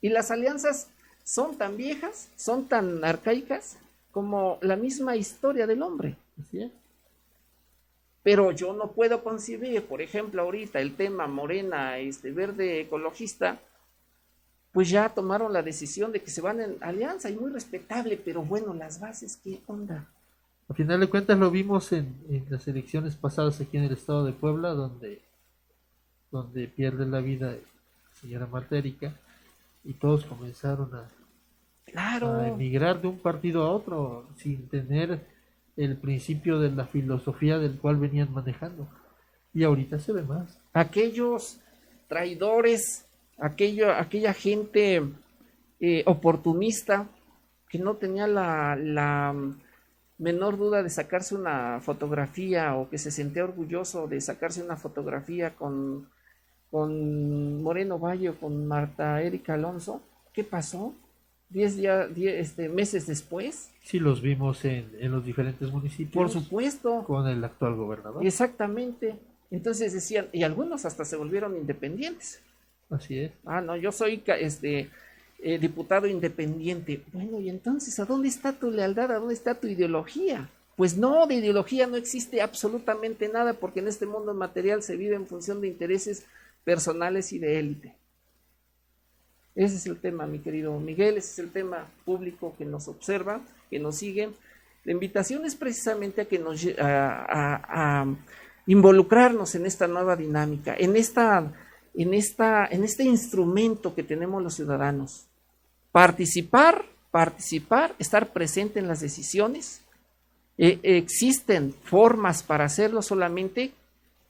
Y 0.00 0.08
las 0.08 0.32
alianzas 0.32 0.88
son 1.30 1.56
tan 1.56 1.76
viejas, 1.76 2.28
son 2.34 2.66
tan 2.66 3.04
arcaicas 3.04 3.78
como 4.10 4.58
la 4.62 4.74
misma 4.74 5.14
historia 5.14 5.64
del 5.64 5.80
hombre. 5.80 6.16
Pero 8.24 8.50
yo 8.50 8.72
no 8.72 8.90
puedo 8.90 9.22
concebir, 9.22 9.86
por 9.86 10.02
ejemplo, 10.02 10.42
ahorita 10.42 10.80
el 10.80 10.96
tema 10.96 11.28
morena, 11.28 11.98
este 11.98 12.32
verde 12.32 12.80
ecologista, 12.80 13.60
pues 14.72 14.90
ya 14.90 15.08
tomaron 15.08 15.52
la 15.52 15.62
decisión 15.62 16.10
de 16.10 16.20
que 16.20 16.32
se 16.32 16.40
van 16.40 16.60
en 16.60 16.76
alianza 16.80 17.30
y 17.30 17.36
muy 17.36 17.52
respetable, 17.52 18.16
pero 18.16 18.42
bueno, 18.42 18.74
las 18.74 18.98
bases, 18.98 19.36
¿qué 19.36 19.60
onda? 19.68 20.08
A 20.68 20.74
final 20.74 20.98
de 20.98 21.08
cuentas 21.08 21.38
lo 21.38 21.52
vimos 21.52 21.92
en, 21.92 22.44
las 22.48 22.66
elecciones 22.66 23.14
pasadas 23.14 23.60
aquí 23.60 23.76
en 23.76 23.84
el 23.84 23.92
estado 23.92 24.24
de 24.24 24.32
Puebla, 24.32 24.70
donde, 24.70 25.20
donde 26.32 26.66
pierde 26.66 27.06
la 27.06 27.20
vida 27.20 27.52
la 27.52 28.20
señora 28.20 28.48
Marta 28.48 28.76
Erika, 28.76 29.14
y 29.84 29.94
todos 29.94 30.24
comenzaron 30.24 30.92
a, 30.92 31.08
Claro. 31.90 32.44
emigrar 32.44 33.00
de 33.00 33.08
un 33.08 33.18
partido 33.18 33.64
a 33.64 33.70
otro 33.72 34.28
sin 34.36 34.68
tener 34.68 35.20
el 35.76 35.96
principio 35.96 36.58
de 36.58 36.70
la 36.70 36.86
filosofía 36.86 37.58
del 37.58 37.78
cual 37.78 37.96
venían 37.96 38.32
manejando. 38.32 38.88
Y 39.52 39.64
ahorita 39.64 39.98
se 39.98 40.12
ve 40.12 40.22
más. 40.22 40.58
Aquellos 40.72 41.58
traidores, 42.08 43.06
aquello, 43.38 43.92
aquella 43.92 44.34
gente 44.34 45.02
eh, 45.80 46.02
oportunista 46.06 47.08
que 47.68 47.78
no 47.78 47.96
tenía 47.96 48.26
la, 48.26 48.76
la 48.76 49.34
menor 50.18 50.58
duda 50.58 50.82
de 50.82 50.90
sacarse 50.90 51.34
una 51.34 51.80
fotografía 51.80 52.76
o 52.76 52.90
que 52.90 52.98
se 52.98 53.10
sentía 53.10 53.44
orgulloso 53.44 54.06
de 54.06 54.20
sacarse 54.20 54.62
una 54.62 54.76
fotografía 54.76 55.54
con, 55.56 56.08
con 56.70 57.62
Moreno 57.62 57.98
Valle 57.98 58.30
o 58.30 58.38
con 58.38 58.66
Marta 58.66 59.22
Erika 59.22 59.54
Alonso, 59.54 60.02
¿qué 60.34 60.44
pasó? 60.44 60.94
Diez 61.50 61.76
días, 61.76 62.08
este, 62.16 62.68
meses 62.68 63.06
después. 63.06 63.70
Sí, 63.82 63.98
los 63.98 64.22
vimos 64.22 64.64
en, 64.64 64.90
en, 64.98 65.12
los 65.12 65.24
diferentes 65.24 65.70
municipios. 65.70 66.14
Por 66.14 66.30
supuesto. 66.30 67.04
Con 67.04 67.26
el 67.26 67.42
actual 67.44 67.76
gobernador. 67.76 68.24
Exactamente. 68.24 69.16
Entonces 69.50 69.92
decían, 69.92 70.28
y 70.32 70.44
algunos 70.44 70.84
hasta 70.84 71.04
se 71.04 71.16
volvieron 71.16 71.56
independientes. 71.56 72.40
Así 72.88 73.18
es. 73.18 73.32
Ah, 73.44 73.60
no, 73.60 73.76
yo 73.76 73.92
soy 73.92 74.22
este 74.26 74.90
eh, 75.42 75.58
diputado 75.58 76.06
independiente. 76.06 77.02
Bueno, 77.12 77.40
y 77.40 77.48
entonces, 77.48 77.98
¿a 77.98 78.04
dónde 78.04 78.28
está 78.28 78.52
tu 78.52 78.70
lealtad? 78.70 79.10
¿A 79.12 79.18
dónde 79.18 79.34
está 79.34 79.54
tu 79.54 79.66
ideología? 79.66 80.50
Pues 80.76 80.96
no, 80.96 81.26
de 81.26 81.34
ideología 81.34 81.86
no 81.86 81.96
existe 81.96 82.40
absolutamente 82.40 83.28
nada, 83.28 83.54
porque 83.54 83.80
en 83.80 83.88
este 83.88 84.06
mundo 84.06 84.34
material 84.34 84.82
se 84.82 84.96
vive 84.96 85.16
en 85.16 85.26
función 85.26 85.60
de 85.60 85.68
intereses 85.68 86.26
personales 86.64 87.32
y 87.32 87.38
de 87.38 87.58
élite. 87.58 87.94
Ese 89.60 89.76
es 89.76 89.84
el 89.84 89.98
tema, 89.98 90.26
mi 90.26 90.38
querido 90.38 90.80
Miguel, 90.80 91.18
ese 91.18 91.32
es 91.32 91.38
el 91.38 91.52
tema 91.52 91.86
público 92.06 92.54
que 92.56 92.64
nos 92.64 92.88
observa, 92.88 93.42
que 93.68 93.78
nos 93.78 93.96
sigue. 93.96 94.30
La 94.84 94.92
invitación 94.92 95.44
es 95.44 95.54
precisamente 95.54 96.22
a 96.22 96.24
que 96.24 96.38
nos 96.38 96.66
a, 96.78 98.06
involucrarnos 98.66 99.54
en 99.56 99.66
esta 99.66 99.86
nueva 99.86 100.16
dinámica, 100.16 100.74
en 100.78 100.96
esta, 100.96 101.52
en 101.92 102.14
esta, 102.14 102.68
en 102.70 102.84
este 102.84 103.04
instrumento 103.04 103.94
que 103.94 104.02
tenemos 104.02 104.42
los 104.42 104.54
ciudadanos. 104.54 105.26
Participar, 105.92 106.86
participar, 107.10 107.94
estar 107.98 108.32
presente 108.32 108.78
en 108.78 108.88
las 108.88 109.00
decisiones. 109.00 109.82
E, 110.56 110.80
existen 110.82 111.74
formas 111.84 112.42
para 112.42 112.64
hacerlo 112.64 113.02
solamente 113.02 113.72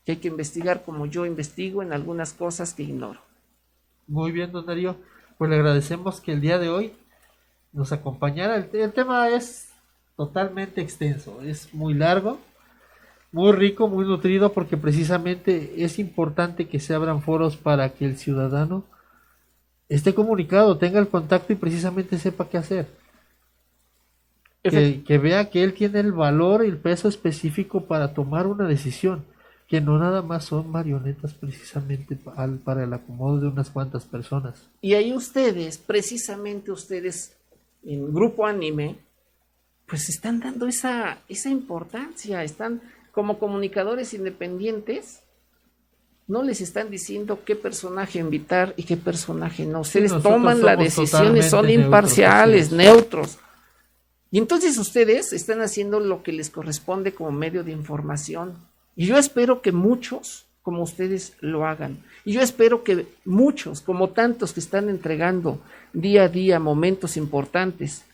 que 0.05 0.11
hay 0.11 0.17
que 0.17 0.27
investigar 0.27 0.83
como 0.83 1.05
yo 1.05 1.25
investigo 1.25 1.81
en 1.81 1.93
algunas 1.93 2.33
cosas 2.33 2.73
que 2.73 2.83
ignoro. 2.83 3.21
Muy 4.09 4.33
bien, 4.33 4.51
don 4.51 4.65
Darío. 4.65 4.97
Pues 5.41 5.49
le 5.49 5.55
agradecemos 5.55 6.21
que 6.21 6.33
el 6.33 6.39
día 6.39 6.59
de 6.59 6.69
hoy 6.69 6.93
nos 7.73 7.91
acompañara. 7.91 8.57
El, 8.57 8.93
tema 8.93 9.27
es 9.29 9.71
totalmente 10.15 10.81
extenso, 10.81 11.41
es 11.41 11.73
muy 11.73 11.95
largo, 11.95 12.37
muy 13.31 13.51
rico, 13.51 13.87
muy 13.87 14.05
nutrido, 14.05 14.53
porque 14.53 14.77
precisamente 14.77 15.83
es 15.83 15.97
importante 15.97 16.67
que 16.67 16.79
se 16.79 16.93
abran 16.93 17.23
foros 17.23 17.57
para 17.57 17.89
que 17.89 18.05
el 18.05 18.17
ciudadano 18.17 18.83
esté 19.89 20.13
comunicado, 20.13 20.77
tenga 20.77 20.99
el 20.99 21.07
contacto 21.07 21.51
y 21.53 21.55
precisamente 21.55 22.19
sepa 22.19 22.47
qué 22.47 22.59
hacer. 22.59 22.87
Que, 24.61 25.03
que, 25.03 25.17
vea 25.17 25.49
que 25.49 25.63
él 25.63 25.73
tiene 25.73 26.01
el 26.01 26.11
valor 26.11 26.63
y 26.63 26.67
el 26.67 26.77
peso 26.77 27.07
específico 27.07 27.87
para 27.87 28.13
tomar 28.13 28.45
una 28.45 28.67
decisión, 28.67 29.25
que 29.71 29.79
no 29.79 29.97
nada 29.97 30.21
más 30.21 30.43
son 30.43 30.69
marionetas 30.69 31.33
precisamente 31.33 32.17
para 32.17 32.83
el 32.83 32.93
acomodo 32.93 33.39
de 33.39 33.47
unas 33.47 33.69
cuantas 33.69 34.03
personas. 34.03 34.67
Y 34.81 34.95
ahí 34.95 35.13
ustedes, 35.13 35.77
precisamente 35.77 36.73
ustedes, 36.73 37.37
en 37.81 38.13
Grupo 38.13 38.45
Anime, 38.45 38.97
pues 39.87 40.09
están 40.09 40.41
dando 40.41 40.67
esa, 40.67 41.19
esa 41.29 41.49
importancia, 41.49 42.43
están 42.43 42.81
como 43.13 43.39
comunicadores 43.39 44.13
independientes, 44.13 45.21
no 46.27 46.43
les 46.43 46.59
están 46.59 46.89
diciendo 46.89 47.45
qué 47.45 47.55
personaje 47.55 48.19
invitar 48.19 48.73
y 48.75 48.83
qué 48.83 48.97
personaje 48.97 49.65
no. 49.65 49.79
Ustedes 49.79 50.11
toman 50.21 50.61
las 50.61 50.79
decisiones, 50.79 51.49
son 51.49 51.69
imparciales, 51.69 52.73
neutros. 52.73 53.39
Y 54.31 54.37
entonces 54.37 54.77
ustedes 54.77 55.31
están 55.31 55.61
haciendo 55.61 56.01
lo 56.01 56.23
que 56.23 56.33
les 56.33 56.49
corresponde 56.49 57.13
como 57.13 57.31
medio 57.31 57.63
de 57.63 57.71
información. 57.71 58.69
Y 58.95 59.05
yo 59.05 59.17
espero 59.17 59.61
que 59.61 59.71
muchos 59.71 60.45
como 60.63 60.83
ustedes 60.83 61.35
lo 61.41 61.65
hagan. 61.65 61.97
Y 62.23 62.33
yo 62.33 62.41
espero 62.41 62.83
que 62.83 63.07
muchos, 63.25 63.81
como 63.81 64.09
tantos 64.09 64.53
que 64.53 64.59
están 64.59 64.89
entregando 64.89 65.59
día 65.93 66.23
a 66.23 66.29
día 66.29 66.59
momentos 66.59 67.17
importantes 67.17 68.05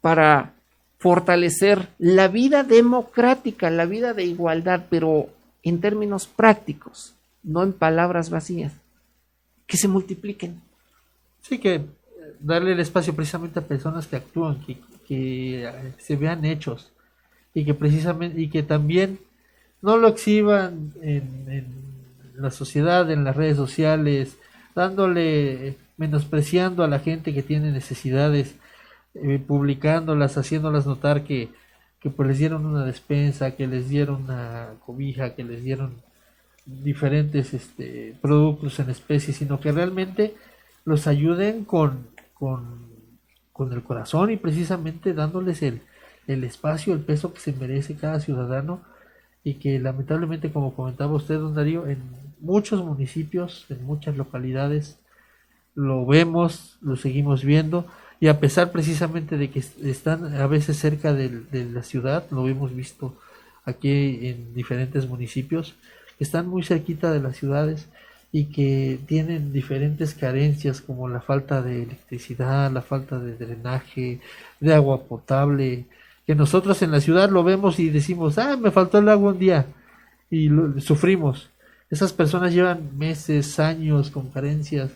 para 0.00 0.52
fortalecer 0.98 1.88
la 1.98 2.28
vida 2.28 2.62
democrática, 2.62 3.70
la 3.70 3.86
vida 3.86 4.14
de 4.14 4.24
igualdad, 4.24 4.84
pero 4.88 5.28
en 5.64 5.80
términos 5.80 6.28
prácticos, 6.28 7.14
no 7.42 7.64
en 7.64 7.72
palabras 7.72 8.30
vacías, 8.30 8.72
que 9.66 9.76
se 9.76 9.88
multipliquen. 9.88 10.60
Sí, 11.40 11.58
que 11.58 11.84
darle 12.38 12.72
el 12.72 12.80
espacio 12.80 13.14
precisamente 13.16 13.58
a 13.58 13.66
personas 13.66 14.06
que 14.06 14.16
actúan, 14.16 14.60
que, 14.60 14.78
que 15.06 15.92
se 15.98 16.14
vean 16.14 16.44
hechos 16.44 16.92
y 17.52 17.64
que 17.64 17.74
precisamente 17.74 18.40
y 18.40 18.48
que 18.48 18.62
también 18.62 19.18
no 19.82 19.96
lo 19.96 20.08
exhiban 20.08 20.92
en, 21.02 21.82
la 22.36 22.50
sociedad, 22.50 23.10
en 23.10 23.24
las 23.24 23.36
redes 23.36 23.56
sociales, 23.56 24.38
dándole, 24.74 25.76
menospreciando 25.96 26.82
a 26.82 26.88
la 26.88 27.00
gente 27.00 27.34
que 27.34 27.42
tiene 27.42 27.70
necesidades, 27.72 28.56
eh, 29.14 29.38
publicándolas, 29.46 30.38
haciéndolas 30.38 30.86
notar 30.86 31.24
que, 31.24 31.50
que 32.00 32.10
pues 32.10 32.28
les 32.28 32.38
dieron 32.38 32.64
una 32.64 32.84
despensa, 32.84 33.54
que 33.54 33.66
les 33.66 33.88
dieron 33.88 34.24
una 34.24 34.70
cobija, 34.86 35.34
que 35.34 35.44
les 35.44 35.62
dieron 35.62 35.96
diferentes 36.64 37.52
este, 37.52 38.16
productos 38.22 38.78
en 38.78 38.90
especie, 38.90 39.34
sino 39.34 39.60
que 39.60 39.72
realmente 39.72 40.34
los 40.84 41.06
ayuden 41.06 41.64
con, 41.64 42.06
con, 42.34 42.86
con 43.52 43.72
el 43.72 43.82
corazón 43.82 44.30
y 44.30 44.36
precisamente 44.36 45.12
dándoles 45.12 45.62
el, 45.62 45.82
el 46.26 46.44
espacio, 46.44 46.94
el 46.94 47.00
peso 47.00 47.34
que 47.34 47.40
se 47.40 47.52
merece 47.52 47.94
cada 47.96 48.20
ciudadano 48.20 48.80
y 49.44 49.54
que 49.54 49.78
lamentablemente, 49.78 50.52
como 50.52 50.74
comentaba 50.74 51.14
usted, 51.14 51.38
don 51.38 51.54
Darío, 51.54 51.86
en 51.86 51.98
muchos 52.40 52.84
municipios, 52.84 53.66
en 53.70 53.84
muchas 53.84 54.16
localidades, 54.16 54.98
lo 55.74 56.06
vemos, 56.06 56.78
lo 56.80 56.96
seguimos 56.96 57.44
viendo, 57.44 57.86
y 58.20 58.28
a 58.28 58.38
pesar 58.38 58.70
precisamente 58.70 59.36
de 59.36 59.50
que 59.50 59.58
están 59.58 60.36
a 60.36 60.46
veces 60.46 60.76
cerca 60.76 61.12
de, 61.12 61.42
la 61.72 61.82
ciudad, 61.82 62.24
lo 62.30 62.46
hemos 62.46 62.74
visto 62.74 63.16
aquí 63.64 64.28
en 64.28 64.54
diferentes 64.54 65.08
municipios, 65.08 65.74
están 66.20 66.48
muy 66.48 66.62
cerquita 66.62 67.10
de 67.12 67.20
las 67.20 67.36
ciudades 67.36 67.88
y 68.30 68.44
que 68.46 69.00
tienen 69.06 69.52
diferentes 69.52 70.14
carencias 70.14 70.80
como 70.80 71.08
la 71.08 71.20
falta 71.20 71.62
de 71.62 71.82
electricidad, 71.82 72.70
la 72.70 72.82
falta 72.82 73.18
de 73.18 73.36
drenaje, 73.36 74.20
de 74.60 74.74
agua 74.74 75.02
potable, 75.02 75.86
que 76.26 76.34
nosotros 76.34 76.82
en 76.82 76.90
la 76.90 77.00
ciudad 77.00 77.30
lo 77.30 77.44
vemos 77.44 77.78
y 77.78 77.90
decimos, 77.90 78.38
ah, 78.38 78.56
me 78.56 78.70
faltó 78.70 78.98
el 78.98 79.08
agua 79.08 79.32
un 79.32 79.38
día 79.38 79.66
y 80.30 80.48
sufrimos. 80.80 81.50
Esas 81.90 82.12
personas 82.12 82.54
llevan 82.54 82.96
meses, 82.96 83.58
años 83.58 84.10
con 84.10 84.30
carencias 84.30 84.90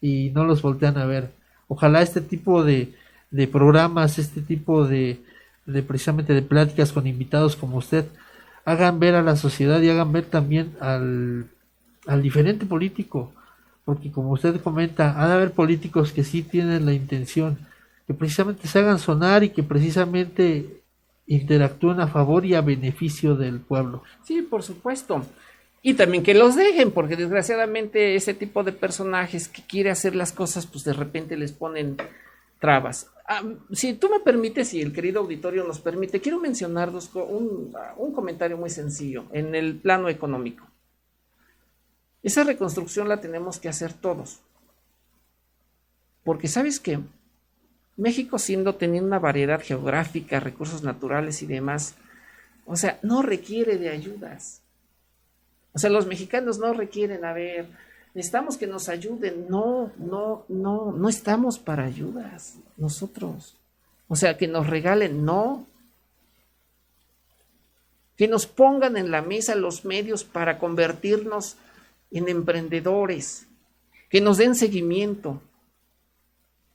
y 0.00 0.30
no 0.30 0.44
los 0.44 0.62
voltean 0.62 0.96
a 0.98 1.04
ver. 1.06 1.30
Ojalá 1.66 2.00
este 2.00 2.20
tipo 2.20 2.64
de, 2.64 2.94
de 3.30 3.46
programas, 3.46 4.18
este 4.18 4.40
tipo 4.40 4.86
de, 4.86 5.20
de 5.66 5.82
precisamente 5.82 6.32
de 6.32 6.42
pláticas 6.42 6.92
con 6.92 7.06
invitados 7.06 7.56
como 7.56 7.76
usted, 7.76 8.06
hagan 8.64 8.98
ver 9.00 9.14
a 9.14 9.22
la 9.22 9.36
sociedad 9.36 9.80
y 9.80 9.90
hagan 9.90 10.12
ver 10.12 10.24
también 10.24 10.74
al, 10.80 11.46
al 12.06 12.22
diferente 12.22 12.66
político, 12.66 13.32
porque 13.84 14.10
como 14.10 14.30
usted 14.32 14.60
comenta, 14.60 15.22
ha 15.22 15.28
de 15.28 15.34
haber 15.34 15.52
políticos 15.52 16.12
que 16.12 16.24
sí 16.24 16.42
tienen 16.42 16.86
la 16.86 16.92
intención 16.94 17.58
que 18.08 18.14
precisamente 18.14 18.66
se 18.66 18.78
hagan 18.78 18.98
sonar 18.98 19.44
y 19.44 19.50
que 19.50 19.62
precisamente 19.62 20.82
interactúen 21.26 22.00
a 22.00 22.08
favor 22.08 22.46
y 22.46 22.54
a 22.54 22.62
beneficio 22.62 23.36
del 23.36 23.60
pueblo. 23.60 24.02
Sí, 24.24 24.40
por 24.40 24.62
supuesto. 24.62 25.26
Y 25.82 25.92
también 25.92 26.22
que 26.22 26.32
los 26.32 26.56
dejen, 26.56 26.90
porque 26.90 27.16
desgraciadamente 27.16 28.14
ese 28.14 28.32
tipo 28.32 28.64
de 28.64 28.72
personajes 28.72 29.46
que 29.46 29.60
quiere 29.60 29.90
hacer 29.90 30.16
las 30.16 30.32
cosas, 30.32 30.66
pues 30.66 30.84
de 30.84 30.94
repente 30.94 31.36
les 31.36 31.52
ponen 31.52 31.98
trabas. 32.58 33.10
Ah, 33.28 33.42
si 33.72 33.92
tú 33.92 34.08
me 34.08 34.20
permites, 34.20 34.72
y 34.72 34.80
el 34.80 34.94
querido 34.94 35.20
auditorio 35.20 35.64
nos 35.64 35.78
permite, 35.78 36.22
quiero 36.22 36.40
mencionar 36.40 36.90
dos, 36.90 37.10
un, 37.14 37.76
un 37.98 38.12
comentario 38.14 38.56
muy 38.56 38.70
sencillo 38.70 39.26
en 39.32 39.54
el 39.54 39.76
plano 39.76 40.08
económico. 40.08 40.66
Esa 42.22 42.42
reconstrucción 42.42 43.06
la 43.06 43.20
tenemos 43.20 43.60
que 43.60 43.68
hacer 43.68 43.92
todos. 43.92 44.40
Porque 46.24 46.48
sabes 46.48 46.80
qué? 46.80 47.00
México 47.98 48.38
siendo 48.38 48.76
teniendo 48.76 49.08
una 49.08 49.18
variedad 49.18 49.60
geográfica, 49.60 50.40
recursos 50.40 50.82
naturales 50.82 51.42
y 51.42 51.46
demás, 51.46 51.96
o 52.64 52.76
sea, 52.76 52.98
no 53.02 53.22
requiere 53.22 53.76
de 53.76 53.90
ayudas. 53.90 54.62
O 55.72 55.78
sea, 55.78 55.90
los 55.90 56.06
mexicanos 56.06 56.58
no 56.58 56.72
requieren, 56.72 57.24
a 57.24 57.32
ver, 57.32 57.68
necesitamos 58.14 58.56
que 58.56 58.68
nos 58.68 58.88
ayuden. 58.88 59.46
No, 59.48 59.92
no, 59.98 60.44
no, 60.48 60.92
no 60.92 61.08
estamos 61.08 61.58
para 61.58 61.84
ayudas 61.84 62.56
nosotros. 62.76 63.56
O 64.06 64.14
sea, 64.14 64.36
que 64.36 64.46
nos 64.46 64.68
regalen, 64.68 65.24
no. 65.24 65.66
Que 68.16 68.28
nos 68.28 68.46
pongan 68.46 68.96
en 68.96 69.10
la 69.10 69.22
mesa 69.22 69.56
los 69.56 69.84
medios 69.84 70.22
para 70.22 70.58
convertirnos 70.58 71.56
en 72.12 72.28
emprendedores. 72.28 73.46
Que 74.08 74.20
nos 74.20 74.38
den 74.38 74.54
seguimiento 74.54 75.42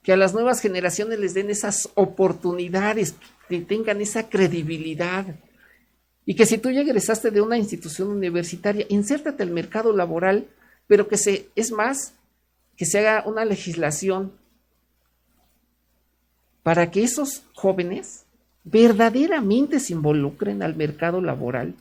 que 0.04 0.12
a 0.12 0.16
las 0.18 0.34
nuevas 0.34 0.60
generaciones 0.60 1.18
les 1.18 1.32
den 1.32 1.48
esas 1.48 1.88
oportunidades, 1.94 3.16
que 3.48 3.60
tengan 3.62 4.02
esa 4.02 4.28
credibilidad. 4.28 5.24
Y 6.26 6.36
que 6.36 6.44
si 6.44 6.58
tú 6.58 6.70
ya 6.70 6.82
egresaste 6.82 7.30
de 7.30 7.40
una 7.40 7.56
institución 7.56 8.08
universitaria, 8.08 8.84
insértate 8.90 9.42
al 9.42 9.50
mercado 9.50 9.96
laboral, 9.96 10.46
pero 10.86 11.08
que 11.08 11.16
se, 11.16 11.48
es 11.56 11.72
más, 11.72 12.12
que 12.76 12.84
se 12.84 12.98
haga 12.98 13.26
una 13.26 13.46
legislación 13.46 14.32
para 16.62 16.90
que 16.90 17.02
esos 17.02 17.42
jóvenes 17.54 18.24
verdaderamente 18.62 19.80
se 19.80 19.94
involucren 19.94 20.62
al 20.62 20.76
mercado 20.76 21.22
laboral, 21.22 21.74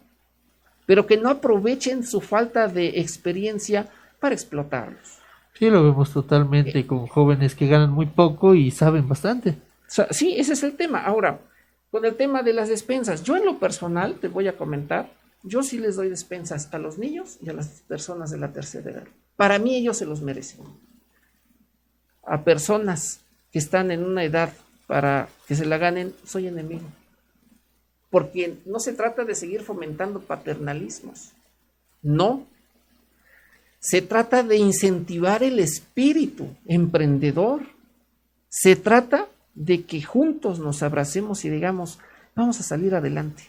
pero 0.86 1.08
que 1.08 1.18
no 1.18 1.30
aprovechen 1.30 2.06
su 2.06 2.22
falta 2.22 2.70
de 2.70 3.02
experiencia 3.02 3.90
para 4.22 4.34
explotarlos. 4.34 5.23
Sí, 5.64 5.70
lo 5.70 5.82
vemos 5.82 6.12
totalmente 6.12 6.86
con 6.86 7.08
jóvenes 7.08 7.56
que 7.56 7.68
ganan 7.68 7.92
muy 7.92 8.06
poco 8.06 8.54
y 8.54 8.70
saben 8.70 9.08
bastante. 9.08 9.56
sí, 10.10 10.36
ese 10.38 10.52
es 10.52 10.64
el 10.64 10.76
tema. 10.76 11.06
Ahora, 11.06 11.40
con 11.90 12.04
el 12.04 12.18
tema 12.18 12.44
de 12.44 12.52
las 12.52 12.68
despensas, 12.68 13.24
yo 13.24 13.38
en 13.38 13.46
lo 13.46 13.60
personal 13.60 14.16
te 14.16 14.28
voy 14.28 14.50
a 14.50 14.58
comentar, 14.58 15.10
yo 15.42 15.64
sí 15.64 15.78
les 15.78 15.96
doy 15.96 16.10
despensas 16.10 16.68
a 16.74 16.80
los 16.80 16.98
niños 16.98 17.38
y 17.42 17.50
a 17.50 17.54
las 17.54 17.82
personas 17.88 18.30
de 18.30 18.40
la 18.40 18.52
tercera 18.52 18.92
edad. 18.92 19.08
Para 19.38 19.58
mí 19.58 19.78
ellos 19.78 19.96
se 19.96 20.06
los 20.06 20.22
merecen. 20.22 20.66
A 22.26 22.44
personas 22.44 23.22
que 23.54 23.60
están 23.60 23.90
en 23.92 24.04
una 24.04 24.26
edad 24.26 24.52
para 24.86 25.30
que 25.48 25.56
se 25.56 25.66
la 25.66 25.78
ganen, 25.78 26.14
soy 26.26 26.48
enemigo. 26.48 26.88
Porque 28.10 28.58
no 28.66 28.82
se 28.82 28.92
trata 28.92 29.24
de 29.24 29.34
seguir 29.34 29.62
fomentando 29.62 30.20
paternalismos. 30.20 31.32
No, 32.02 32.48
se 33.84 34.02
trata 34.02 34.44
de 34.44 34.56
incentivar 34.56 35.44
el 35.44 35.60
espíritu 35.60 36.48
emprendedor. 36.66 37.64
Se 38.48 38.78
trata 38.78 39.28
de 39.56 39.84
que 39.84 40.02
juntos 40.02 40.60
nos 40.60 40.82
abracemos 40.84 41.44
y 41.44 41.50
digamos, 41.50 42.00
vamos 42.34 42.62
a 42.62 42.64
salir 42.64 42.96
adelante. 42.96 43.44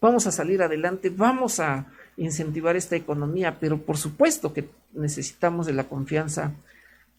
Vamos 0.00 0.26
a 0.26 0.32
salir 0.32 0.62
adelante, 0.62 1.10
vamos 1.10 1.60
a 1.60 1.88
incentivar 2.16 2.74
esta 2.74 2.96
economía, 2.96 3.58
pero 3.60 3.82
por 3.82 3.98
supuesto 3.98 4.54
que 4.54 4.70
necesitamos 4.94 5.66
de 5.66 5.74
la 5.74 5.84
confianza 5.84 6.52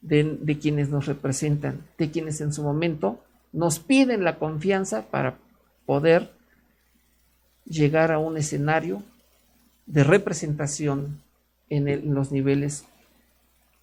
de, 0.01 0.39
de 0.41 0.57
quienes 0.57 0.89
nos 0.89 1.05
representan, 1.05 1.85
de 1.99 2.09
quienes 2.09 2.41
en 2.41 2.53
su 2.53 2.63
momento 2.63 3.23
nos 3.51 3.77
piden 3.77 4.23
la 4.23 4.39
confianza 4.39 5.03
para 5.11 5.37
poder 5.85 6.31
llegar 7.65 8.11
a 8.11 8.17
un 8.17 8.35
escenario 8.35 9.03
de 9.85 10.03
representación 10.03 11.22
en, 11.69 11.87
el- 11.87 12.09
los 12.13 12.31
niveles 12.31 12.85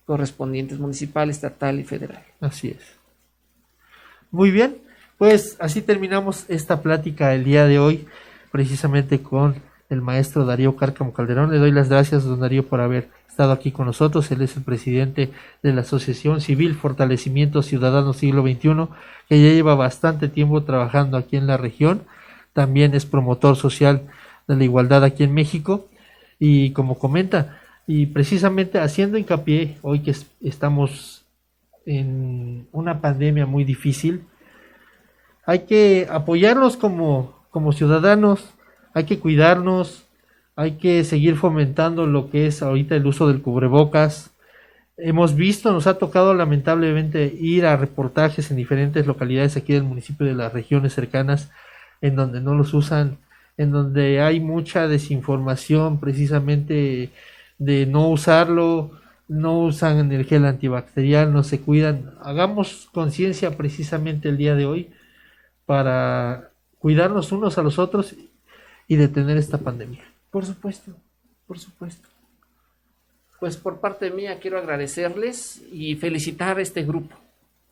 correspondientes, 0.06 0.78
municipal, 0.78 1.30
estatal 1.30 1.78
y 1.78 1.84
federal. 1.84 2.22
Así 2.40 2.68
es. 2.68 2.96
Muy 4.30 4.50
bien, 4.50 4.76
pues 5.18 5.56
así 5.60 5.82
terminamos 5.82 6.44
esta 6.48 6.82
plática 6.82 7.34
el 7.34 7.44
día 7.44 7.66
de 7.66 7.78
hoy, 7.78 8.06
precisamente 8.52 9.20
con 9.22 9.56
el 9.88 10.00
maestro 10.02 10.44
Darío 10.44 10.76
Cárcamo 10.76 11.12
Calderón. 11.12 11.50
Le 11.50 11.58
doy 11.58 11.72
las 11.72 11.88
gracias, 11.88 12.24
don 12.24 12.40
Darío, 12.40 12.66
por 12.66 12.80
haber 12.80 13.08
estado 13.28 13.52
aquí 13.52 13.72
con 13.72 13.86
nosotros. 13.86 14.30
Él 14.30 14.42
es 14.42 14.56
el 14.56 14.62
presidente 14.62 15.30
de 15.62 15.72
la 15.72 15.80
Asociación 15.80 16.40
Civil 16.40 16.74
Fortalecimiento 16.76 17.62
Ciudadano 17.62 18.12
Siglo 18.12 18.42
XXI, 18.42 18.88
que 19.28 19.42
ya 19.42 19.48
lleva 19.52 19.74
bastante 19.74 20.28
tiempo 20.28 20.62
trabajando 20.62 21.16
aquí 21.16 21.36
en 21.36 21.46
la 21.48 21.56
región. 21.56 22.02
También 22.52 22.94
es 22.94 23.04
promotor 23.06 23.56
social 23.56 24.02
de 24.46 24.56
la 24.56 24.64
igualdad 24.64 25.02
aquí 25.04 25.24
en 25.24 25.34
México. 25.34 25.88
Y 26.38 26.70
como 26.72 26.98
comenta, 26.98 27.59
y 27.92 28.06
precisamente 28.06 28.78
haciendo 28.78 29.18
hincapié 29.18 29.76
hoy 29.82 29.98
que 29.98 30.12
es- 30.12 30.30
estamos 30.40 31.24
en 31.84 32.68
una 32.70 33.00
pandemia 33.00 33.46
muy 33.46 33.64
difícil, 33.64 34.22
hay 35.44 35.60
que 35.60 36.06
apoyarnos 36.08 36.76
como, 36.76 37.34
como 37.50 37.72
ciudadanos, 37.72 38.48
hay 38.94 39.06
que 39.06 39.18
cuidarnos, 39.18 40.04
hay 40.54 40.72
que 40.82 41.02
seguir 41.02 41.34
fomentando 41.34 42.06
lo 42.06 42.30
que 42.30 42.46
es 42.46 42.62
ahorita 42.62 42.94
el 42.94 43.06
uso 43.08 43.26
del 43.26 43.42
cubrebocas. 43.42 44.30
Hemos 44.96 45.34
visto, 45.34 45.72
nos 45.72 45.88
ha 45.88 45.98
tocado 45.98 46.32
lamentablemente 46.32 47.34
ir 47.40 47.66
a 47.66 47.76
reportajes 47.76 48.52
en 48.52 48.56
diferentes 48.56 49.04
localidades 49.04 49.56
aquí 49.56 49.72
del 49.72 49.82
municipio 49.82 50.26
de 50.28 50.34
las 50.34 50.52
regiones 50.52 50.94
cercanas 50.94 51.50
en 52.02 52.14
donde 52.14 52.40
no 52.40 52.54
los 52.54 52.72
usan, 52.72 53.16
en 53.56 53.72
donde 53.72 54.20
hay 54.20 54.38
mucha 54.38 54.86
desinformación 54.86 55.98
precisamente 55.98 57.10
de 57.60 57.86
no 57.86 58.08
usarlo, 58.08 58.90
no 59.28 59.60
usan 59.60 60.10
el 60.10 60.24
gel 60.24 60.44
antibacterial, 60.46 61.32
no 61.32 61.44
se 61.44 61.60
cuidan. 61.60 62.14
Hagamos 62.22 62.88
conciencia 62.92 63.56
precisamente 63.56 64.28
el 64.28 64.38
día 64.38 64.56
de 64.56 64.66
hoy 64.66 64.90
para 65.66 66.50
cuidarnos 66.78 67.30
unos 67.30 67.58
a 67.58 67.62
los 67.62 67.78
otros 67.78 68.16
y 68.88 68.96
detener 68.96 69.36
esta 69.36 69.58
pandemia. 69.58 70.02
Por 70.30 70.46
supuesto, 70.46 70.96
por 71.46 71.58
supuesto. 71.58 72.08
Pues 73.38 73.56
por 73.56 73.78
parte 73.78 74.10
mía 74.10 74.38
quiero 74.40 74.58
agradecerles 74.58 75.62
y 75.70 75.96
felicitar 75.96 76.58
a 76.58 76.62
este 76.62 76.82
grupo. 76.82 77.14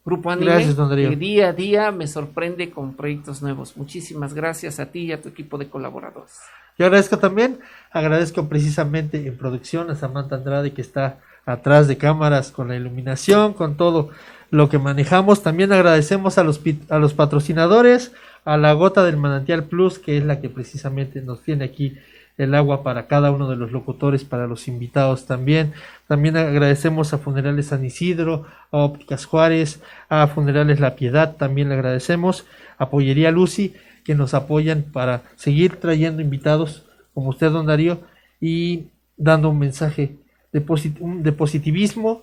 Grupo 0.08 0.30
Anime, 0.30 0.52
Gracias, 0.52 0.74
don 0.74 0.88
Darío. 0.88 1.10
que 1.10 1.16
día 1.16 1.48
a 1.50 1.52
día 1.52 1.92
me 1.92 2.06
sorprende 2.06 2.70
con 2.70 2.94
proyectos 2.94 3.42
nuevos. 3.42 3.76
Muchísimas 3.76 4.32
gracias 4.32 4.80
a 4.80 4.86
ti 4.86 5.00
y 5.00 5.12
a 5.12 5.20
tu 5.20 5.28
equipo 5.28 5.58
de 5.58 5.68
colaboradores. 5.68 6.32
Yo 6.78 6.86
agradezco 6.86 7.18
también, 7.18 7.58
agradezco 7.90 8.48
precisamente 8.48 9.26
en 9.26 9.36
producción 9.36 9.90
a 9.90 9.96
Samantha 9.96 10.36
Andrade 10.36 10.72
que 10.72 10.80
está 10.80 11.18
atrás 11.44 11.88
de 11.88 11.98
cámaras 11.98 12.50
con 12.50 12.68
la 12.68 12.76
iluminación, 12.76 13.52
con 13.52 13.76
todo 13.76 14.08
lo 14.50 14.70
que 14.70 14.78
manejamos. 14.78 15.42
También 15.42 15.72
agradecemos 15.74 16.38
a 16.38 16.44
los, 16.44 16.58
a 16.88 16.98
los 16.98 17.12
patrocinadores, 17.12 18.12
a 18.46 18.56
la 18.56 18.72
gota 18.72 19.04
del 19.04 19.18
manantial 19.18 19.64
plus, 19.64 19.98
que 19.98 20.16
es 20.16 20.24
la 20.24 20.40
que 20.40 20.48
precisamente 20.48 21.20
nos 21.20 21.42
tiene 21.42 21.66
aquí 21.66 21.98
el 22.38 22.54
agua 22.54 22.82
para 22.82 23.06
cada 23.08 23.30
uno 23.30 23.50
de 23.50 23.56
los 23.56 23.72
locutores, 23.72 24.24
para 24.24 24.46
los 24.46 24.68
invitados 24.68 25.26
también. 25.26 25.72
También 26.06 26.36
agradecemos 26.36 27.12
a 27.12 27.18
Funerales 27.18 27.66
San 27.66 27.84
Isidro, 27.84 28.46
a 28.70 28.78
Ópticas 28.78 29.26
Juárez, 29.26 29.82
a 30.08 30.26
Funerales 30.28 30.80
La 30.80 30.94
Piedad, 30.94 31.36
también 31.36 31.68
le 31.68 31.74
agradecemos, 31.74 32.46
a 32.78 32.88
Lucy, 33.32 33.74
que 34.04 34.14
nos 34.14 34.32
apoyan 34.32 34.84
para 34.92 35.22
seguir 35.36 35.76
trayendo 35.76 36.22
invitados 36.22 36.86
como 37.12 37.30
usted, 37.30 37.50
don 37.50 37.66
Darío, 37.66 37.98
y 38.40 38.84
dando 39.16 39.50
un 39.50 39.58
mensaje 39.58 40.14
de, 40.52 40.64
posit- 40.64 40.98
de 41.22 41.32
positivismo 41.32 42.22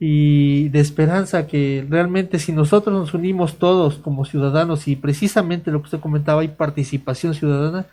y 0.00 0.68
de 0.70 0.80
esperanza 0.80 1.46
que 1.46 1.86
realmente 1.88 2.40
si 2.40 2.50
nosotros 2.50 2.92
nos 2.92 3.14
unimos 3.14 3.58
todos 3.58 3.98
como 3.98 4.24
ciudadanos 4.24 4.88
y 4.88 4.96
precisamente 4.96 5.70
lo 5.70 5.78
que 5.80 5.84
usted 5.84 6.00
comentaba, 6.00 6.40
hay 6.40 6.48
participación 6.48 7.34
ciudadana, 7.34 7.86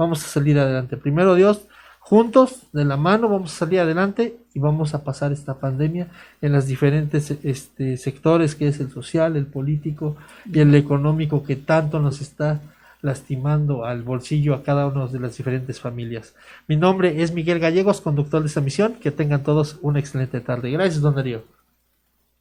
vamos 0.00 0.24
a 0.24 0.28
salir 0.28 0.58
adelante. 0.58 0.96
Primero 0.96 1.34
Dios, 1.34 1.66
juntos, 1.98 2.62
de 2.72 2.84
la 2.84 2.96
mano, 2.96 3.28
vamos 3.28 3.52
a 3.54 3.58
salir 3.58 3.80
adelante 3.80 4.36
y 4.54 4.58
vamos 4.58 4.94
a 4.94 5.04
pasar 5.04 5.30
esta 5.30 5.54
pandemia 5.54 6.08
en 6.40 6.52
los 6.52 6.66
diferentes 6.66 7.30
este, 7.30 7.96
sectores, 7.96 8.54
que 8.54 8.68
es 8.68 8.80
el 8.80 8.90
social, 8.90 9.36
el 9.36 9.46
político 9.46 10.16
y 10.50 10.60
el 10.60 10.74
económico, 10.74 11.44
que 11.44 11.56
tanto 11.56 12.00
nos 12.00 12.20
está 12.20 12.60
lastimando 13.02 13.84
al 13.84 14.02
bolsillo 14.02 14.54
a 14.54 14.62
cada 14.62 14.86
una 14.86 15.06
de 15.06 15.20
las 15.20 15.36
diferentes 15.36 15.80
familias. 15.80 16.34
Mi 16.66 16.76
nombre 16.76 17.22
es 17.22 17.32
Miguel 17.32 17.58
Gallegos, 17.58 18.00
conductor 18.00 18.40
de 18.40 18.48
esta 18.48 18.60
misión. 18.60 18.94
Que 18.94 19.10
tengan 19.10 19.42
todos 19.42 19.78
una 19.80 20.00
excelente 20.00 20.40
tarde. 20.40 20.70
Gracias, 20.70 21.00
don 21.00 21.14
Darío. 21.14 21.44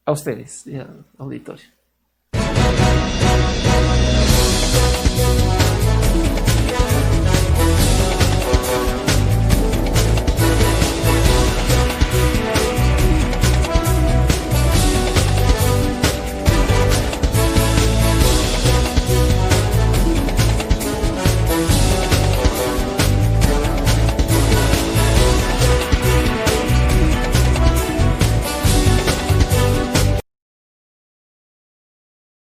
A 0.05 0.11
ustedes, 0.11 0.65
y 0.67 0.79
auditorio. 1.17 1.67